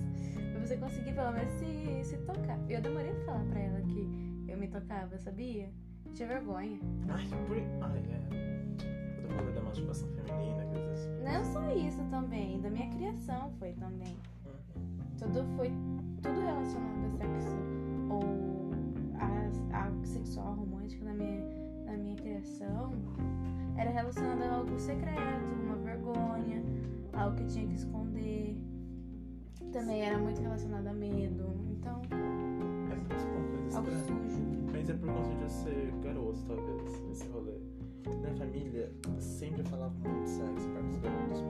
[0.51, 2.57] Pra você conseguir pelo menos se, se tocar.
[2.67, 5.69] Eu demorei pra falar pra ela que eu me tocava, sabia?
[6.05, 6.79] Eu tinha vergonha.
[7.09, 7.57] Ai, por.
[7.57, 9.23] Ai, é.
[9.23, 11.23] Eu falei da masturbação feminina, quer dizer.
[11.23, 14.17] Não só isso também, da minha criação foi também.
[15.19, 15.69] Tudo foi
[16.23, 17.78] tudo relacionado a sexo
[18.09, 18.71] ou
[19.19, 21.41] a, a sexual romântica na minha,
[21.85, 22.91] na minha criação
[23.77, 25.19] era relacionado a algo secreto,
[25.65, 26.61] uma vergonha,
[27.13, 28.57] algo que eu tinha que esconder.
[29.71, 31.45] Também era muito relacionado a medo.
[31.71, 34.29] Então, É por algo estranha.
[34.29, 34.41] sujo.
[34.71, 37.53] Mas é por conta de eu ser garoto, talvez, nesse rolê.
[38.05, 41.43] Minha família sempre falava muito sexo para os garotos.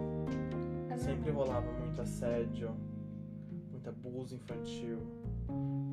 [1.02, 2.72] Sempre rolava muito assédio,
[3.72, 5.00] muito abuso infantil,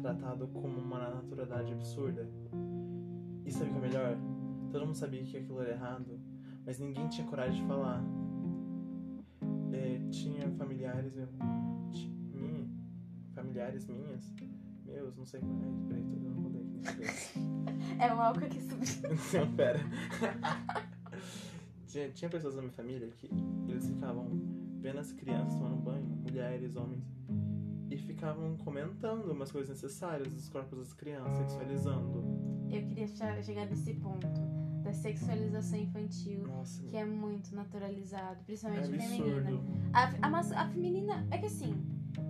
[0.02, 2.28] tratado como uma naturalidade absurda.
[3.44, 4.18] E sabe o que é melhor?
[4.70, 6.20] Todo mundo sabia que aquilo era errado,
[6.64, 8.02] mas ninguém tinha coragem de falar.
[9.72, 11.28] É, tinha familiares, meu.
[12.32, 12.68] Minha,
[13.34, 14.32] familiares minhas,
[14.84, 15.42] meus, não sei é.
[15.88, 17.38] Peraí, tô dando um rolê aqui na cabeça.
[17.98, 18.86] É o álcool que subiu.
[19.40, 19.80] Não, pera.
[21.86, 23.30] tinha, tinha pessoas da minha família que
[23.68, 24.28] eles ficavam
[24.80, 27.04] vendo as crianças tomando banho, mulheres, homens,
[27.96, 32.22] e ficavam comentando umas coisas necessárias dos corpos das crianças, sexualizando.
[32.70, 34.26] Eu queria che- chegar nesse ponto
[34.82, 39.38] da sexualização infantil, Nossa, que é muito naturalizado, é principalmente feminina.
[39.38, 39.60] absurdo.
[39.92, 41.26] A, a, a feminina.
[41.30, 41.74] É que assim,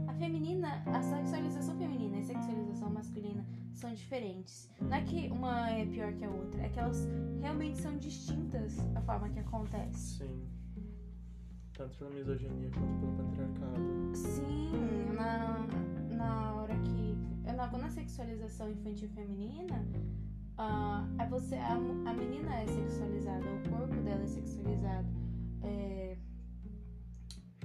[0.07, 4.71] a feminina, a sexualização feminina e a sexualização masculina são diferentes.
[4.81, 7.07] Não é que uma é pior que a outra, é que elas
[7.41, 10.19] realmente são distintas a forma que acontece.
[10.19, 10.47] Sim.
[11.77, 14.17] Tanto pela misoginia quanto pelo patriarcado.
[14.17, 14.73] Sim,
[15.15, 15.67] na,
[16.17, 17.17] na hora que.
[17.55, 19.87] Na, na sexualização infantil feminina,
[20.59, 25.07] ah, é você, a, a menina é sexualizada, o corpo dela é sexualizado.
[25.63, 26.17] É,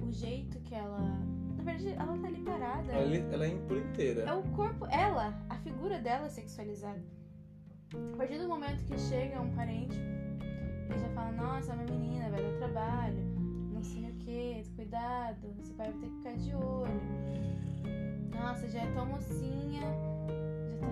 [0.02, 1.00] o jeito que ela.
[1.56, 2.92] Na verdade, ela tá ali parada.
[2.92, 4.22] Ela, ela é por inteira.
[4.22, 7.02] É o corpo, ela, a figura dela é sexualizada.
[8.12, 12.30] A partir do momento que chega um parente e já fala, nossa, é uma menina,
[12.30, 13.31] vai dar trabalho,
[14.32, 17.00] que, cuidado, seu pai vai ter que ficar de olho.
[18.34, 20.86] Nossa, já é tão mocinha, já tá.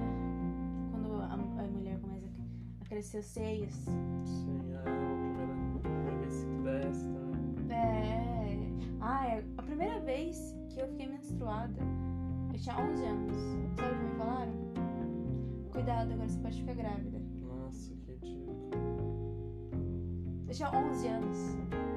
[0.90, 2.26] Quando a, a mulher começa
[2.80, 3.74] a crescer os seios.
[3.74, 7.74] Sim, a primeira bebê que desce também.
[7.74, 8.58] É.
[9.00, 9.44] Ah, é.
[9.56, 11.80] A primeira vez que eu fiquei menstruada,
[12.52, 13.36] eu tinha 11 anos.
[13.76, 14.52] Sabe o que me falaram?
[15.72, 17.18] Cuidado, agora você pode ficar grávida.
[17.40, 18.70] Nossa, que ridículo.
[20.46, 21.89] Eu tinha 11 anos.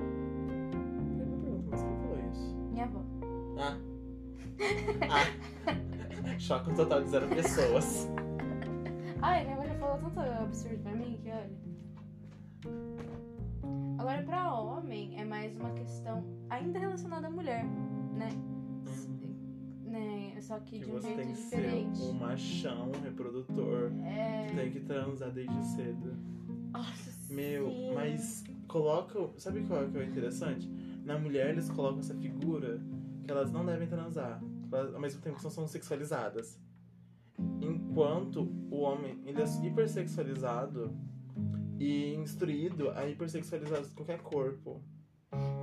[2.73, 3.01] Minha avó.
[3.59, 3.77] Ah.
[5.09, 6.39] ah.
[6.39, 8.07] Choque um total de zero pessoas.
[9.21, 11.51] Ai, minha avó já falou tanto absurdo pra mim que olha.
[13.99, 17.63] Agora, pra homem, é mais uma questão ainda relacionada à mulher,
[18.15, 18.29] né?
[19.85, 20.41] né?
[20.41, 21.97] Só que, Que de um você jeito tem que diferente.
[21.99, 23.91] ser um machão, reprodutor.
[24.03, 24.47] É.
[24.53, 26.17] Tem que transar desde cedo.
[26.71, 27.93] Nossa, Meu, sim.
[27.93, 29.31] mas colocam.
[29.37, 30.67] Sabe qual que é o interessante?
[31.03, 32.81] Na mulher eles colocam essa figura
[33.25, 34.41] que elas não devem transar.
[34.71, 36.59] Elas, ao mesmo tempo que são sexualizadas.
[37.61, 40.95] Enquanto o homem ele é hipersexualizado
[41.79, 44.81] e instruído a hipersexualizar qualquer corpo.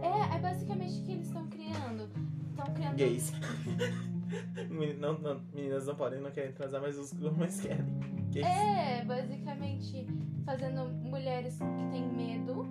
[0.02, 2.10] É, é basicamente o que eles estão criando.
[2.50, 2.96] Estão criando.
[2.96, 3.32] Gays.
[5.00, 7.84] Não, não, meninas não podem, não querem transar, mas os homens querem.
[8.30, 8.46] Gays.
[8.46, 10.06] É, basicamente
[10.44, 12.64] fazendo mulheres que têm medo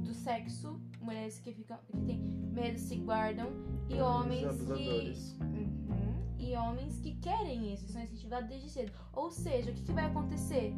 [0.00, 0.78] do sexo,
[1.08, 2.18] mulheres que ficam que têm
[2.52, 3.48] medo se guardam
[3.88, 5.14] e homens que.
[5.42, 6.22] Uhum.
[6.38, 8.92] e homens que querem isso, são incentivados desde cedo.
[9.12, 10.74] Ou seja, o que, que vai acontecer?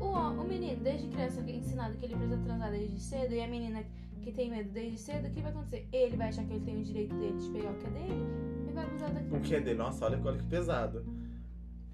[0.00, 3.48] O, o menino, desde criança, é ensinado que ele precisa transar desde cedo, e a
[3.48, 3.84] menina
[4.22, 5.88] que tem medo desde cedo, o que vai acontecer?
[5.92, 8.26] Ele vai achar que ele tem o direito dele de pegar o que é dele
[8.68, 9.36] e vai abusar daquilo.
[9.36, 9.78] O que é dele?
[9.78, 11.04] Nossa, olha, olha que pesado.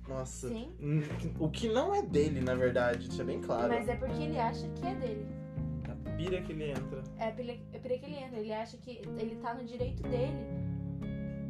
[0.09, 0.49] Nossa.
[0.49, 0.71] Sim,
[1.39, 3.69] O que não é dele, na verdade, deixa bem claro.
[3.69, 5.27] mas é porque ele acha que é dele.
[5.89, 7.03] A pira que ele entra.
[7.19, 8.39] É por ele é ele entra.
[8.39, 10.37] Ele acha que ele tá no direito dele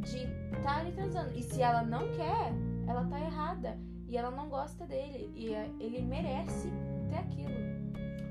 [0.00, 0.18] de
[0.56, 1.32] estar tá ali transando.
[1.34, 2.52] E se ela não quer,
[2.86, 3.78] ela tá errada.
[4.06, 5.32] E ela não gosta dele.
[5.34, 6.68] E é- ele merece
[7.10, 7.54] ter aquilo.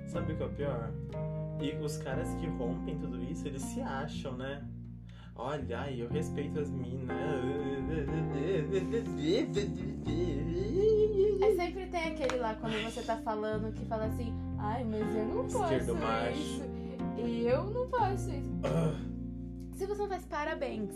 [0.08, 0.92] Sabe o que é o pior?
[1.60, 4.64] E os caras que rompem tudo isso, eles se acham, né?
[5.36, 7.18] Olha, eu respeito as minas.
[11.42, 15.26] Aí sempre tem aquele lá quando você tá falando que fala assim: Ai, mas eu
[15.26, 16.73] não Esquerdo faço macho.
[17.18, 18.52] Eu não faço isso.
[19.74, 20.92] Se você não faz parabéns,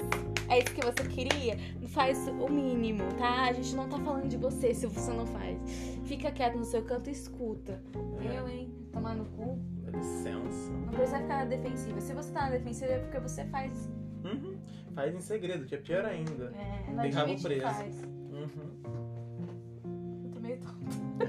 [0.49, 3.45] é isso que você queria, faz o mínimo, tá?
[3.45, 5.57] A gente não tá falando de você se você não faz.
[6.05, 7.81] Fica quieto no seu canto e escuta.
[8.21, 8.39] É.
[8.39, 8.71] Eu, hein?
[8.93, 9.59] Tomar no cu.
[9.83, 10.71] Dá licença.
[10.71, 11.99] Não precisa ficar na defensiva.
[11.99, 13.89] Se você tá na defensiva é porque você faz.
[14.23, 14.57] Uhum.
[14.93, 16.53] Faz em segredo, que é pior ainda.
[16.55, 17.61] É, não Tem rabo preso.
[17.61, 18.03] faz.
[18.03, 19.06] Uhum.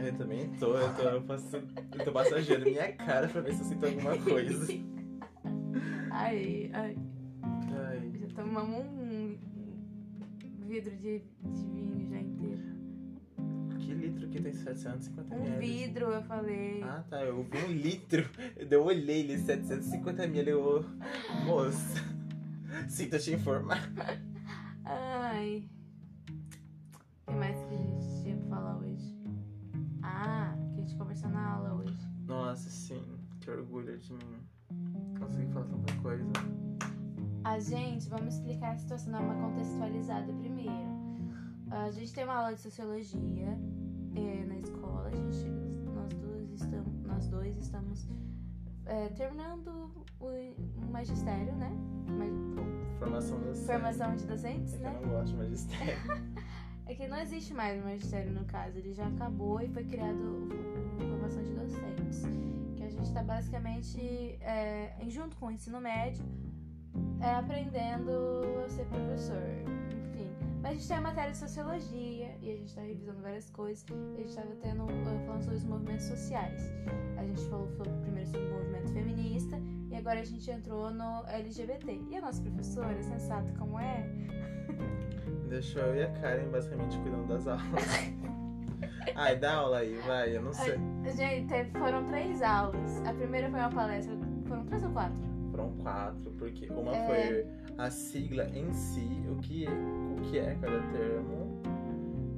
[0.04, 1.24] Eu também tô, eu tô, eu
[1.98, 4.66] eu tô massageando minha cara pra ver se eu sinto alguma coisa.
[6.10, 6.96] Ai, ai.
[7.70, 9.38] Ai, Já tomamos um
[10.66, 12.62] vidro de, de vinho já inteiro.
[13.78, 15.58] que litro que tem 750 Um ml?
[15.60, 16.82] vidro, eu falei.
[16.82, 17.22] Ah, tá.
[17.22, 18.28] Eu vi um litro.
[18.56, 20.50] Eu olhei ele, 750 ml.
[20.50, 20.84] Eu,
[21.44, 22.04] moça,
[22.88, 23.90] sinta te informar.
[24.84, 25.68] Ai.
[32.28, 33.02] Nossa, sim.
[33.40, 34.46] Que orgulho de mim.
[35.18, 36.24] Consegui falar tanta coisa.
[37.42, 40.70] A gente, vamos explicar a situação, dar uma contextualizada primeiro.
[41.70, 43.58] A gente tem uma aula de sociologia
[44.14, 45.08] é, na escola.
[45.08, 45.48] A gente,
[45.94, 48.08] nós, dois estamos, nós dois estamos
[48.84, 51.70] é, terminando o, magistério, né?
[52.08, 53.66] Ma- Formação docente.
[53.66, 54.94] Formação de docentes, né?
[54.94, 55.98] eu não gosto de magistério.
[56.88, 60.16] É que não existe mais o magistério no caso, ele já acabou e foi criado
[60.16, 60.48] o
[60.98, 62.22] formação de docentes.
[62.77, 64.01] Que a gente está basicamente,
[64.40, 66.24] é, junto com o ensino médio,
[67.20, 68.11] é, aprendendo
[68.64, 69.42] a ser professor.
[70.14, 70.31] Enfim.
[70.62, 73.85] Mas a gente tem a matéria de sociologia e a gente está revisando várias coisas.
[73.90, 76.62] A gente estava tendo, eh, falando sobre os movimentos sociais.
[77.18, 81.27] A gente falou sobre, primeiro sobre o movimento feminista e agora a gente entrou no
[81.27, 82.01] LGBT.
[82.11, 84.09] E a nossa professora, sensata como é,
[85.48, 87.64] Deixou eu e a Karen basicamente cuidando das aulas.
[89.14, 90.74] Ai, dá aula aí, vai, eu não sei.
[91.16, 93.02] Gente, teve- foram três aulas.
[93.06, 94.14] A primeira foi uma palestra.
[94.46, 95.16] Foram três ou quatro?
[95.50, 97.06] Foram quatro, porque uma É.
[97.06, 101.61] foi a sigla em si, o que, o que é cada termo.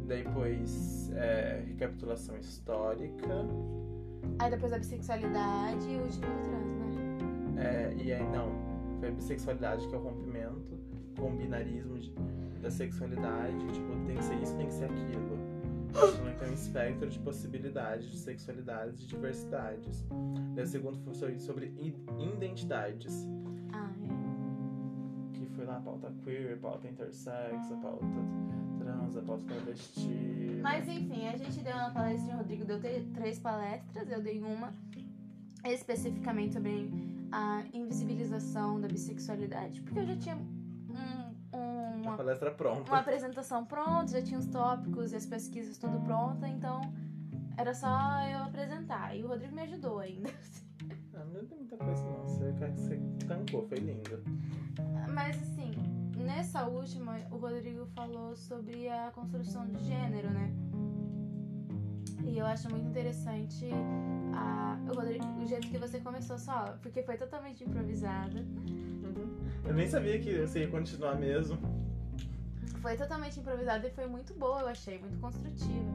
[0.06, 3.46] Depois, é, recapitulação histórica.
[4.38, 6.72] Aí depois a bissexualidade e o último trans,
[7.54, 7.62] né?
[7.62, 8.50] É, e aí, não,
[8.98, 10.79] foi a bissexualidade, que é o rompimento
[11.20, 12.12] com o binarismo de-
[12.60, 13.58] da sexualidade.
[13.72, 15.38] Tipo, tem que ser isso, tem que ser aquilo.
[15.90, 20.04] Então, tem um espectro de possibilidades, de sexualidades e diversidades.
[20.54, 21.74] Daí o segundo foi sobre-
[22.34, 23.26] identidades.
[23.72, 25.38] Ah, é.
[25.38, 28.06] que foi lá a pauta queer, a pauta intersexo, a pauta
[28.78, 30.60] trans, a pauta travesti.
[30.62, 32.78] Mas enfim, a gente deu uma palestra, o Rodrigo deu
[33.14, 34.72] três palestras, eu dei uma
[35.64, 36.90] especificamente sobre
[37.32, 40.38] a invisibilização da bissexualidade, porque eu já tinha
[42.00, 42.90] um- a uma, palestra pronta.
[42.90, 46.80] uma apresentação pronta, já tinha os tópicos e as pesquisas tudo pronta, então
[47.56, 47.88] era só
[48.30, 49.16] eu apresentar.
[49.16, 50.30] E o Rodrigo me ajudou ainda.
[51.12, 54.22] Ah, não deu muita coisa não, você, você tancou, foi lindo.
[55.12, 55.70] Mas assim,
[56.16, 60.50] nessa última, o Rodrigo falou sobre a construção de gênero, né?
[62.24, 63.68] E eu acho muito interessante
[64.34, 68.42] a, o, Rodrigo, o jeito que você começou aula, porque foi totalmente improvisada.
[69.64, 71.58] Eu nem sabia que você ia continuar mesmo.
[72.80, 75.90] Foi totalmente improvisada e foi muito boa, eu achei, muito construtiva.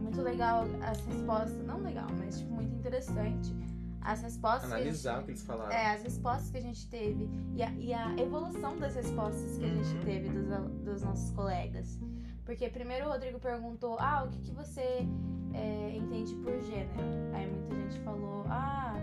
[0.00, 3.54] Muito legal as respostas, não legal, mas tipo, muito interessante.
[4.00, 5.70] As respostas que a gente- Analisar o que eles falaram.
[5.72, 9.64] É, as respostas que a gente teve e a, e a evolução das respostas que
[9.64, 10.04] a gente Uhum.
[10.04, 10.48] teve dos,
[10.84, 12.00] dos nossos colegas.
[12.44, 15.06] Porque primeiro o Rodrigo perguntou, ah, o que, que você
[15.54, 16.98] é, entende por gênero?
[17.32, 18.96] Aí muita gente falou, ah,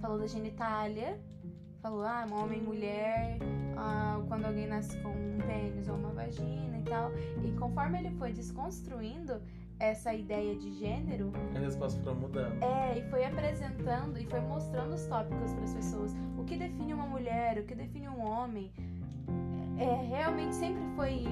[0.00, 1.20] falou da genitália,
[1.80, 3.38] falou, ah, homem e mulher,
[3.76, 7.10] ah, quando alguém nasce com um pênis ou uma vagina e tal.
[7.44, 9.40] E conforme ele foi desconstruindo
[9.78, 12.62] essa ideia de gênero, As respostas foram mudando.
[12.62, 16.14] é, e foi apresentando e foi mostrando os tópicos para as pessoas.
[16.38, 18.70] O que define uma mulher, o que define um homem.
[19.78, 21.24] É, realmente sempre foi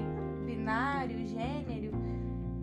[0.45, 1.91] binário, gênero.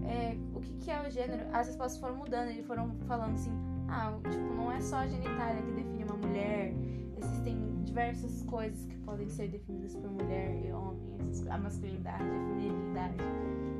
[0.05, 1.45] É, o que, que é o gênero?
[1.53, 3.53] As respostas foram mudando, eles foram falando assim:
[3.89, 6.73] ah, tipo, não é só a genitália que define uma mulher.
[7.17, 7.66] Existem
[7.97, 11.19] diversas coisas que podem ser definidas por mulher e homem,
[11.49, 13.15] a masculinidade, a feminilidade.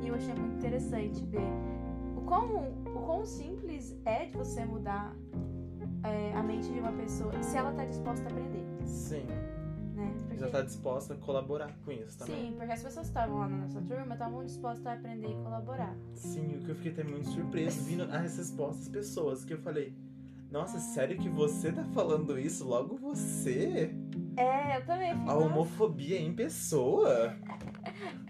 [0.03, 1.47] E eu achei muito interessante ver
[2.17, 5.15] o quão, o quão simples é de você mudar
[6.03, 9.27] é, a mente de uma pessoa se ela tá disposta a aprender, Sim.
[9.95, 10.15] né?
[10.29, 12.53] Porque, Já tá disposta a colaborar com isso também.
[12.53, 15.43] sim, porque as pessoas que estavam lá na nossa turma estavam dispostas a aprender e
[15.43, 15.95] colaborar.
[16.15, 19.59] Sim, o que eu fiquei até muito surpreso vindo as respostas das pessoas, que eu
[19.59, 19.95] falei,
[20.51, 22.67] nossa, sério que você tá falando isso?
[22.67, 23.95] Logo você?
[24.37, 25.31] É, eu também fico.
[25.31, 27.35] A homofobia em pessoa.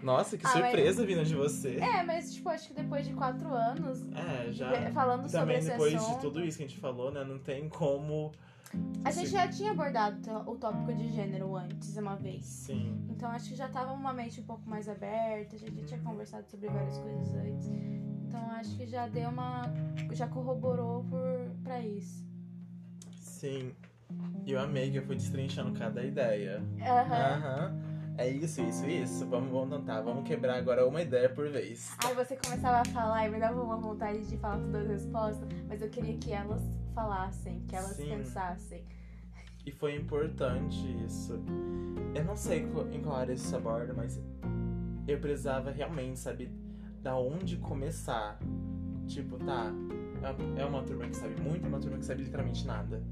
[0.01, 1.75] Nossa, que Ah, mas- surpresa vindo de você.
[1.77, 4.91] É, mas tipo, acho que depois de quatro anos, É, já.
[4.91, 7.23] falando sobre Também depois assunto, de tudo isso que a gente falou, né?
[7.23, 8.31] Não tem como.
[9.03, 12.45] a gente já tinha abordado o tópico de gênero antes, uma vez.
[12.45, 13.05] Sim.
[13.09, 15.99] Então acho que já tava uma mente um pouco mais aberta, a gente já tinha
[16.01, 17.67] conversado sobre várias coisas antes.
[18.27, 19.61] Então acho que já deu uma.
[20.13, 22.25] já corroborou por, pra isso.
[23.11, 23.71] Sim.
[24.45, 26.61] E eu amei que eu fui destrinchando cada ideia.
[26.81, 27.15] Aham.
[27.15, 27.81] Aham.
[28.17, 29.25] É isso, isso, isso.
[29.27, 30.01] Vamos, vamos tentar.
[30.01, 31.95] Vamos quebrar agora uma ideia por vez.
[32.03, 35.47] Aí você começava a falar e me dava uma vontade de falar todas as respostas,
[35.67, 36.61] mas eu queria que elas
[36.95, 38.09] falassem, que elas Sim.
[38.09, 38.83] pensassem.
[39.65, 41.39] E foi importante isso.
[42.15, 44.19] Eu não sei em qual área isso aborda, mas
[45.07, 46.49] eu precisava realmente saber
[47.03, 48.39] da onde começar.
[49.05, 49.71] Tipo, tá,
[50.23, 53.03] é uma- é uma turma que sabe muito, é uma turma que sabe literalmente nada.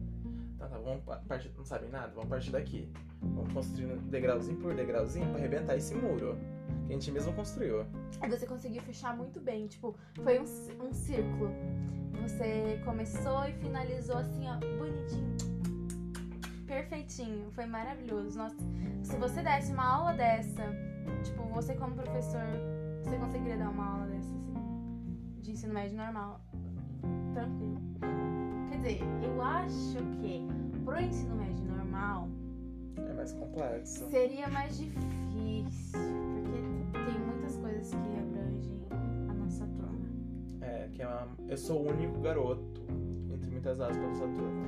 [0.86, 2.88] Vamos pa- partir, não sabe nada, vamos partir daqui.
[3.20, 6.38] Vamos construindo degrauzinho por degrauzinho pra arrebentar esse muro.
[6.86, 7.86] Que a gente mesmo construiu.
[8.30, 11.50] Você conseguiu fechar muito bem, tipo, foi um, um círculo.
[12.22, 15.36] Você começou e finalizou assim, ó, bonitinho.
[16.68, 18.38] Perfeitinho, foi maravilhoso.
[18.38, 18.56] Nossa,
[19.04, 20.64] se você desse uma aula dessa,
[21.24, 22.42] tipo, você como professor,
[23.04, 24.54] você conseguiria dar uma aula dessa, assim,
[25.42, 26.42] de ensino médio normal,
[27.34, 27.82] tranquilo.
[28.70, 30.48] Quer dizer, eu acho que
[30.86, 32.30] pro ensino médio normal
[32.98, 34.10] É mais complexo.
[34.10, 36.00] seria mais difícil,
[36.34, 38.86] porque tem muitas coisas que abrangem
[39.30, 40.08] a nossa turma.
[40.62, 42.82] É, que é uma, eu sou o único garoto,
[43.34, 44.66] entre muitas aspas, dessa turma.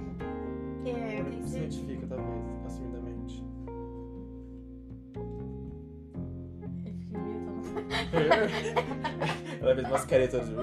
[0.86, 3.44] É, O único que se identifica, talvez, assumidamente.
[6.64, 7.78] Eu fiquei meio tonta.
[9.62, 10.48] Ela fez umas caretas.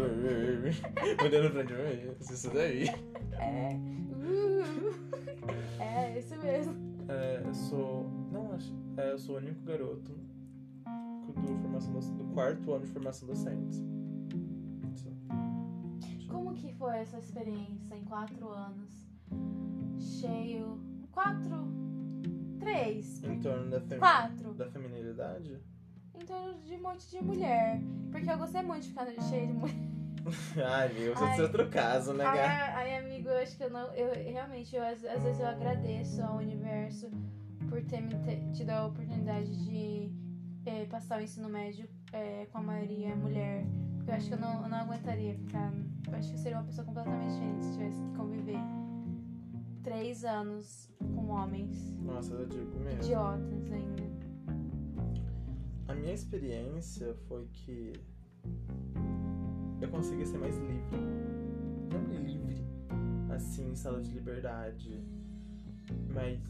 [1.22, 2.16] Olhando pra gente.
[2.32, 2.88] Isso daí.
[3.38, 3.76] É.
[6.44, 6.74] Mesmo.
[7.08, 8.04] É, eu sou.
[8.32, 8.72] Não, acho.
[8.96, 10.12] É, eu sou o único garoto
[11.26, 13.82] do, formação doc- do quarto ano de formação docente.
[16.28, 19.06] Como que foi essa experiência em quatro anos?
[19.98, 20.78] Cheio.
[21.12, 21.64] Quatro?
[22.58, 23.22] Três?
[23.22, 24.54] Em torno da, femi Quatro?
[24.54, 25.60] da feminilidade?
[26.14, 27.80] Em torno de um monte de mulher.
[28.10, 29.76] Porque eu gostei muito de ficar cheio de mulher.
[30.64, 31.38] Ai, você Ai.
[31.38, 32.76] é outro caso, né, Ai, gata?
[32.78, 33.92] ai, amigo, eu acho que eu não.
[33.94, 37.10] Eu realmente, eu, às, às vezes eu agradeço ao universo
[37.68, 40.10] por ter me te- tido a oportunidade de
[40.66, 43.64] eh, passar o ensino médio eh, com a maioria mulher.
[43.96, 45.72] Porque eu acho que eu não, eu não aguentaria ficar.
[46.08, 48.58] Eu acho que eu seria uma pessoa completamente diferente se tivesse que conviver
[49.82, 53.02] três anos com homens Nossa, eu digo mesmo.
[53.02, 54.04] idiotas ainda.
[55.88, 57.92] A minha experiência foi que
[59.84, 60.96] eu consegui ser mais livre.
[61.92, 62.66] Não livre,
[63.34, 65.04] assim, em sala de liberdade.
[66.12, 66.40] Mas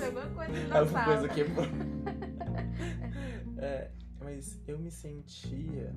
[0.00, 1.66] é alguma coisa alguma coisa quebrou.
[3.58, 3.90] é,
[4.20, 5.94] mas eu me sentia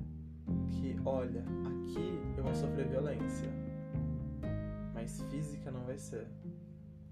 [0.68, 3.48] que, olha, aqui eu vou sofrer violência.
[4.94, 6.28] Mas física não vai ser.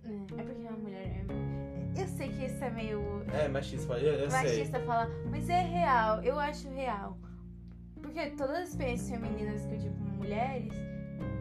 [0.04, 2.00] É, é porque uma mulher é.
[2.00, 3.00] Eu sei que isso é meio
[3.32, 4.42] É, machista, eu, eu sei.
[4.42, 7.18] machista falar, mas é real, eu acho real.
[8.18, 10.72] Porque todas as experiências femininas que eu tive com mulheres,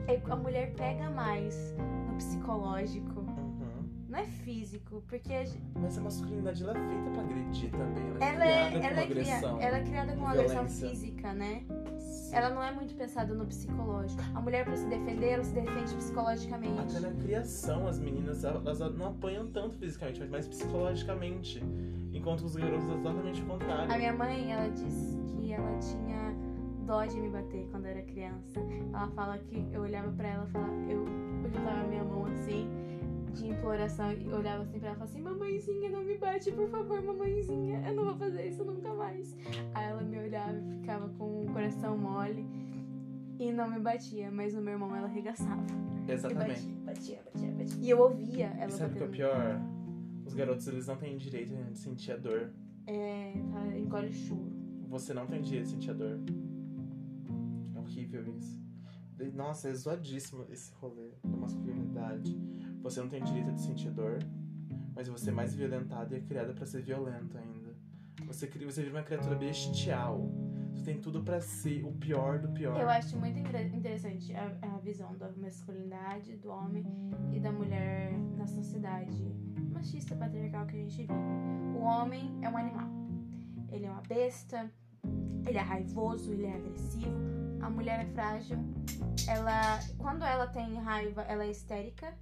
[0.07, 1.73] é- a mulher pega mais
[2.07, 3.89] no psicológico, Uhum.
[4.07, 8.03] não é físico, porque a gente- Mas a masculinidade ela é feita pra agredir também.
[8.21, 9.59] Ela é ela é, criada ela com é, cria- agressão.
[9.59, 11.63] ela é criada com com agressão física, né?
[11.97, 12.36] Sim.
[12.36, 14.21] Ela não é muito pensada no psicológico.
[14.36, 16.95] A mulher, pra se defender, ela se defende psicologicamente.
[16.95, 21.59] Até na criação, as meninas elas não apanham tanto fisicamente, mas mais psicologicamente.
[22.13, 23.91] Enquanto os garotos é exatamente o contrário.
[23.91, 26.07] A minha mãe, ela disse que ela tinha
[26.88, 28.59] dó de me bater quando eu era criança.
[28.93, 31.05] Ela fala que eu olhava pra ela e falava, eu,
[31.43, 32.65] juntava minha mão assim,
[33.33, 36.69] de imploração, e olhava assim pra ela e falava assim, mamãezinha, não me bate, por
[36.69, 39.35] favor, mamãezinha, eu não vou fazer isso nunca mais.
[39.75, 42.47] Aí ela me olhava e ficava com o coração mole
[43.38, 45.65] e não me batia, mas no meu irmão ela arregaçava.
[46.07, 46.71] E Exatamente.
[46.85, 47.79] batia, batia, batia, batia.
[47.81, 49.61] E eu ouvia ela E sabe o que é pior?
[50.25, 52.53] Os garotos eles não têm direito de sentir a dor.
[52.85, 54.55] É, ela engole choro.
[54.88, 56.17] Você não tem direito de sentir a dor.
[57.88, 58.61] Horrível isso.
[59.33, 62.38] Nossa, é zoadíssimo esse rolê da masculinidade.
[62.83, 64.19] Você não tem direito de sentir dor,
[64.93, 67.75] mas você é mais violentada e é criada pra ser violenta ainda.
[68.27, 70.29] Você, cria, você vira uma criatura bestial.
[70.73, 72.79] Você tem tudo pra ser o pior do pior.
[72.79, 76.85] Eu acho muito inter- interessante a, a visão da masculinidade do homem
[77.31, 79.23] e da mulher na sociedade
[79.73, 81.13] machista patriarcal que a gente vive.
[81.75, 82.89] O homem é um animal.
[83.71, 84.71] Ele é uma besta,
[85.47, 87.46] ele é raivoso, ele é agressivo.
[87.62, 88.58] A mulher é frágil.
[89.28, 92.14] Ela, quando ela tem raiva, ela é histérica.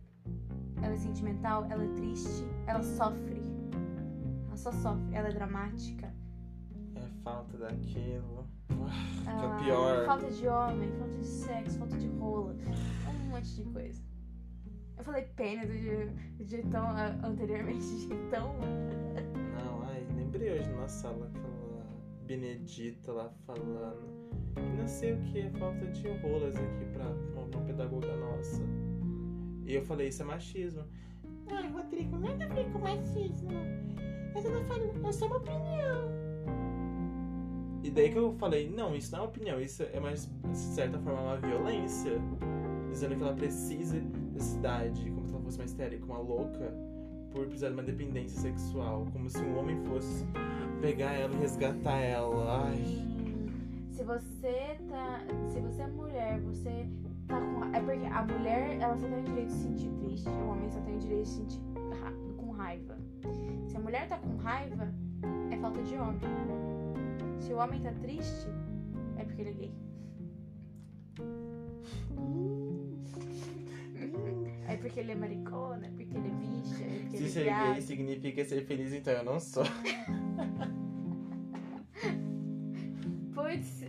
[0.82, 3.42] ela é sentimental, ela é triste, ela sofre.
[4.48, 6.14] Ela só sofre, ela é dramática.
[6.96, 8.48] É falta daquilo.
[8.68, 10.06] Que é o pior.
[10.06, 12.56] Falta de homem, falta de sexo, falta de rola.
[13.08, 14.04] Um monte de coisa.
[14.98, 18.56] Eu falei pênis de, de jeitão ah, anteriormente, de jeitão.
[19.64, 21.86] Não, ai, lembrei hoje na sala aquela
[22.26, 24.06] Benedita lá falando
[24.62, 28.62] não sei o que é falta de rolas aqui pra uma, uma pedagoga nossa.
[29.66, 30.84] E eu falei, isso é machismo.
[31.52, 33.52] Ai, Rodrigo, nada a ver com machismo.
[34.36, 36.26] Eu só não falo, é só uma opinião.
[37.84, 40.58] E daí que eu falei, não, isso não é uma opinião, isso é mais, de
[40.58, 42.14] certa forma, uma violência.
[42.90, 44.00] Dizendo que ela precisa
[44.34, 46.74] dessa idade, como se ela fosse uma histérica, uma louca,
[47.32, 49.08] por precisar de uma dependência sexual.
[49.12, 50.26] Como se um homem fosse
[50.82, 52.68] pegar ela e resgatar ela.
[52.68, 53.15] Ai.
[54.06, 55.20] Se você tá.
[55.50, 56.86] Se você é mulher, você
[57.28, 57.64] tá com.
[57.76, 60.70] É porque a mulher, ela só tem o direito de se sentir triste, o homem
[60.70, 61.60] só tem o direito de se sentir
[62.04, 62.96] ra- com raiva.
[63.68, 64.94] Se a mulher tá com raiva,
[65.52, 66.20] é falta de homem.
[67.40, 68.48] Se o homem tá triste,
[69.18, 69.74] é porque ele é gay.
[74.68, 77.30] É porque ele é maricona, é porque ele é bicha, é porque Se ele é
[77.30, 77.74] ser viado.
[77.74, 79.64] gay significa ser feliz, então eu não sou.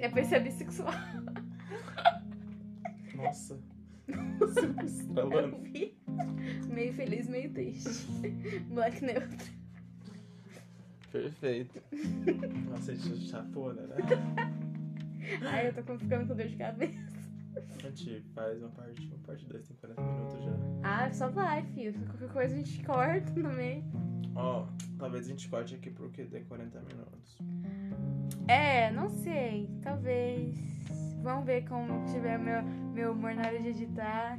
[0.00, 0.92] é por ser bissexual.
[3.14, 3.58] Nossa.
[4.08, 5.58] Eu Estralando.
[5.62, 5.96] vi.
[6.72, 8.06] Meio feliz, meio triste.
[8.70, 9.56] Black neutro.
[11.10, 11.82] Perfeito.
[12.70, 13.82] Nossa, a gente chapou, né?
[15.42, 17.16] Ai, eu tô ficando com dor de cabeça.
[17.82, 20.52] A gente faz uma parte, uma parte 2 tem 40 minutos já.
[20.84, 21.94] Ah, só vai, filho.
[22.04, 23.82] Qualquer coisa a gente corta no meio.
[24.34, 24.66] Ó,
[24.98, 27.38] talvez a gente corte aqui porque tem 40 minutos.
[28.48, 29.68] É, não sei.
[29.82, 30.54] Talvez.
[31.22, 34.38] Vamos ver como tiver meu, meu humor na hora de editar.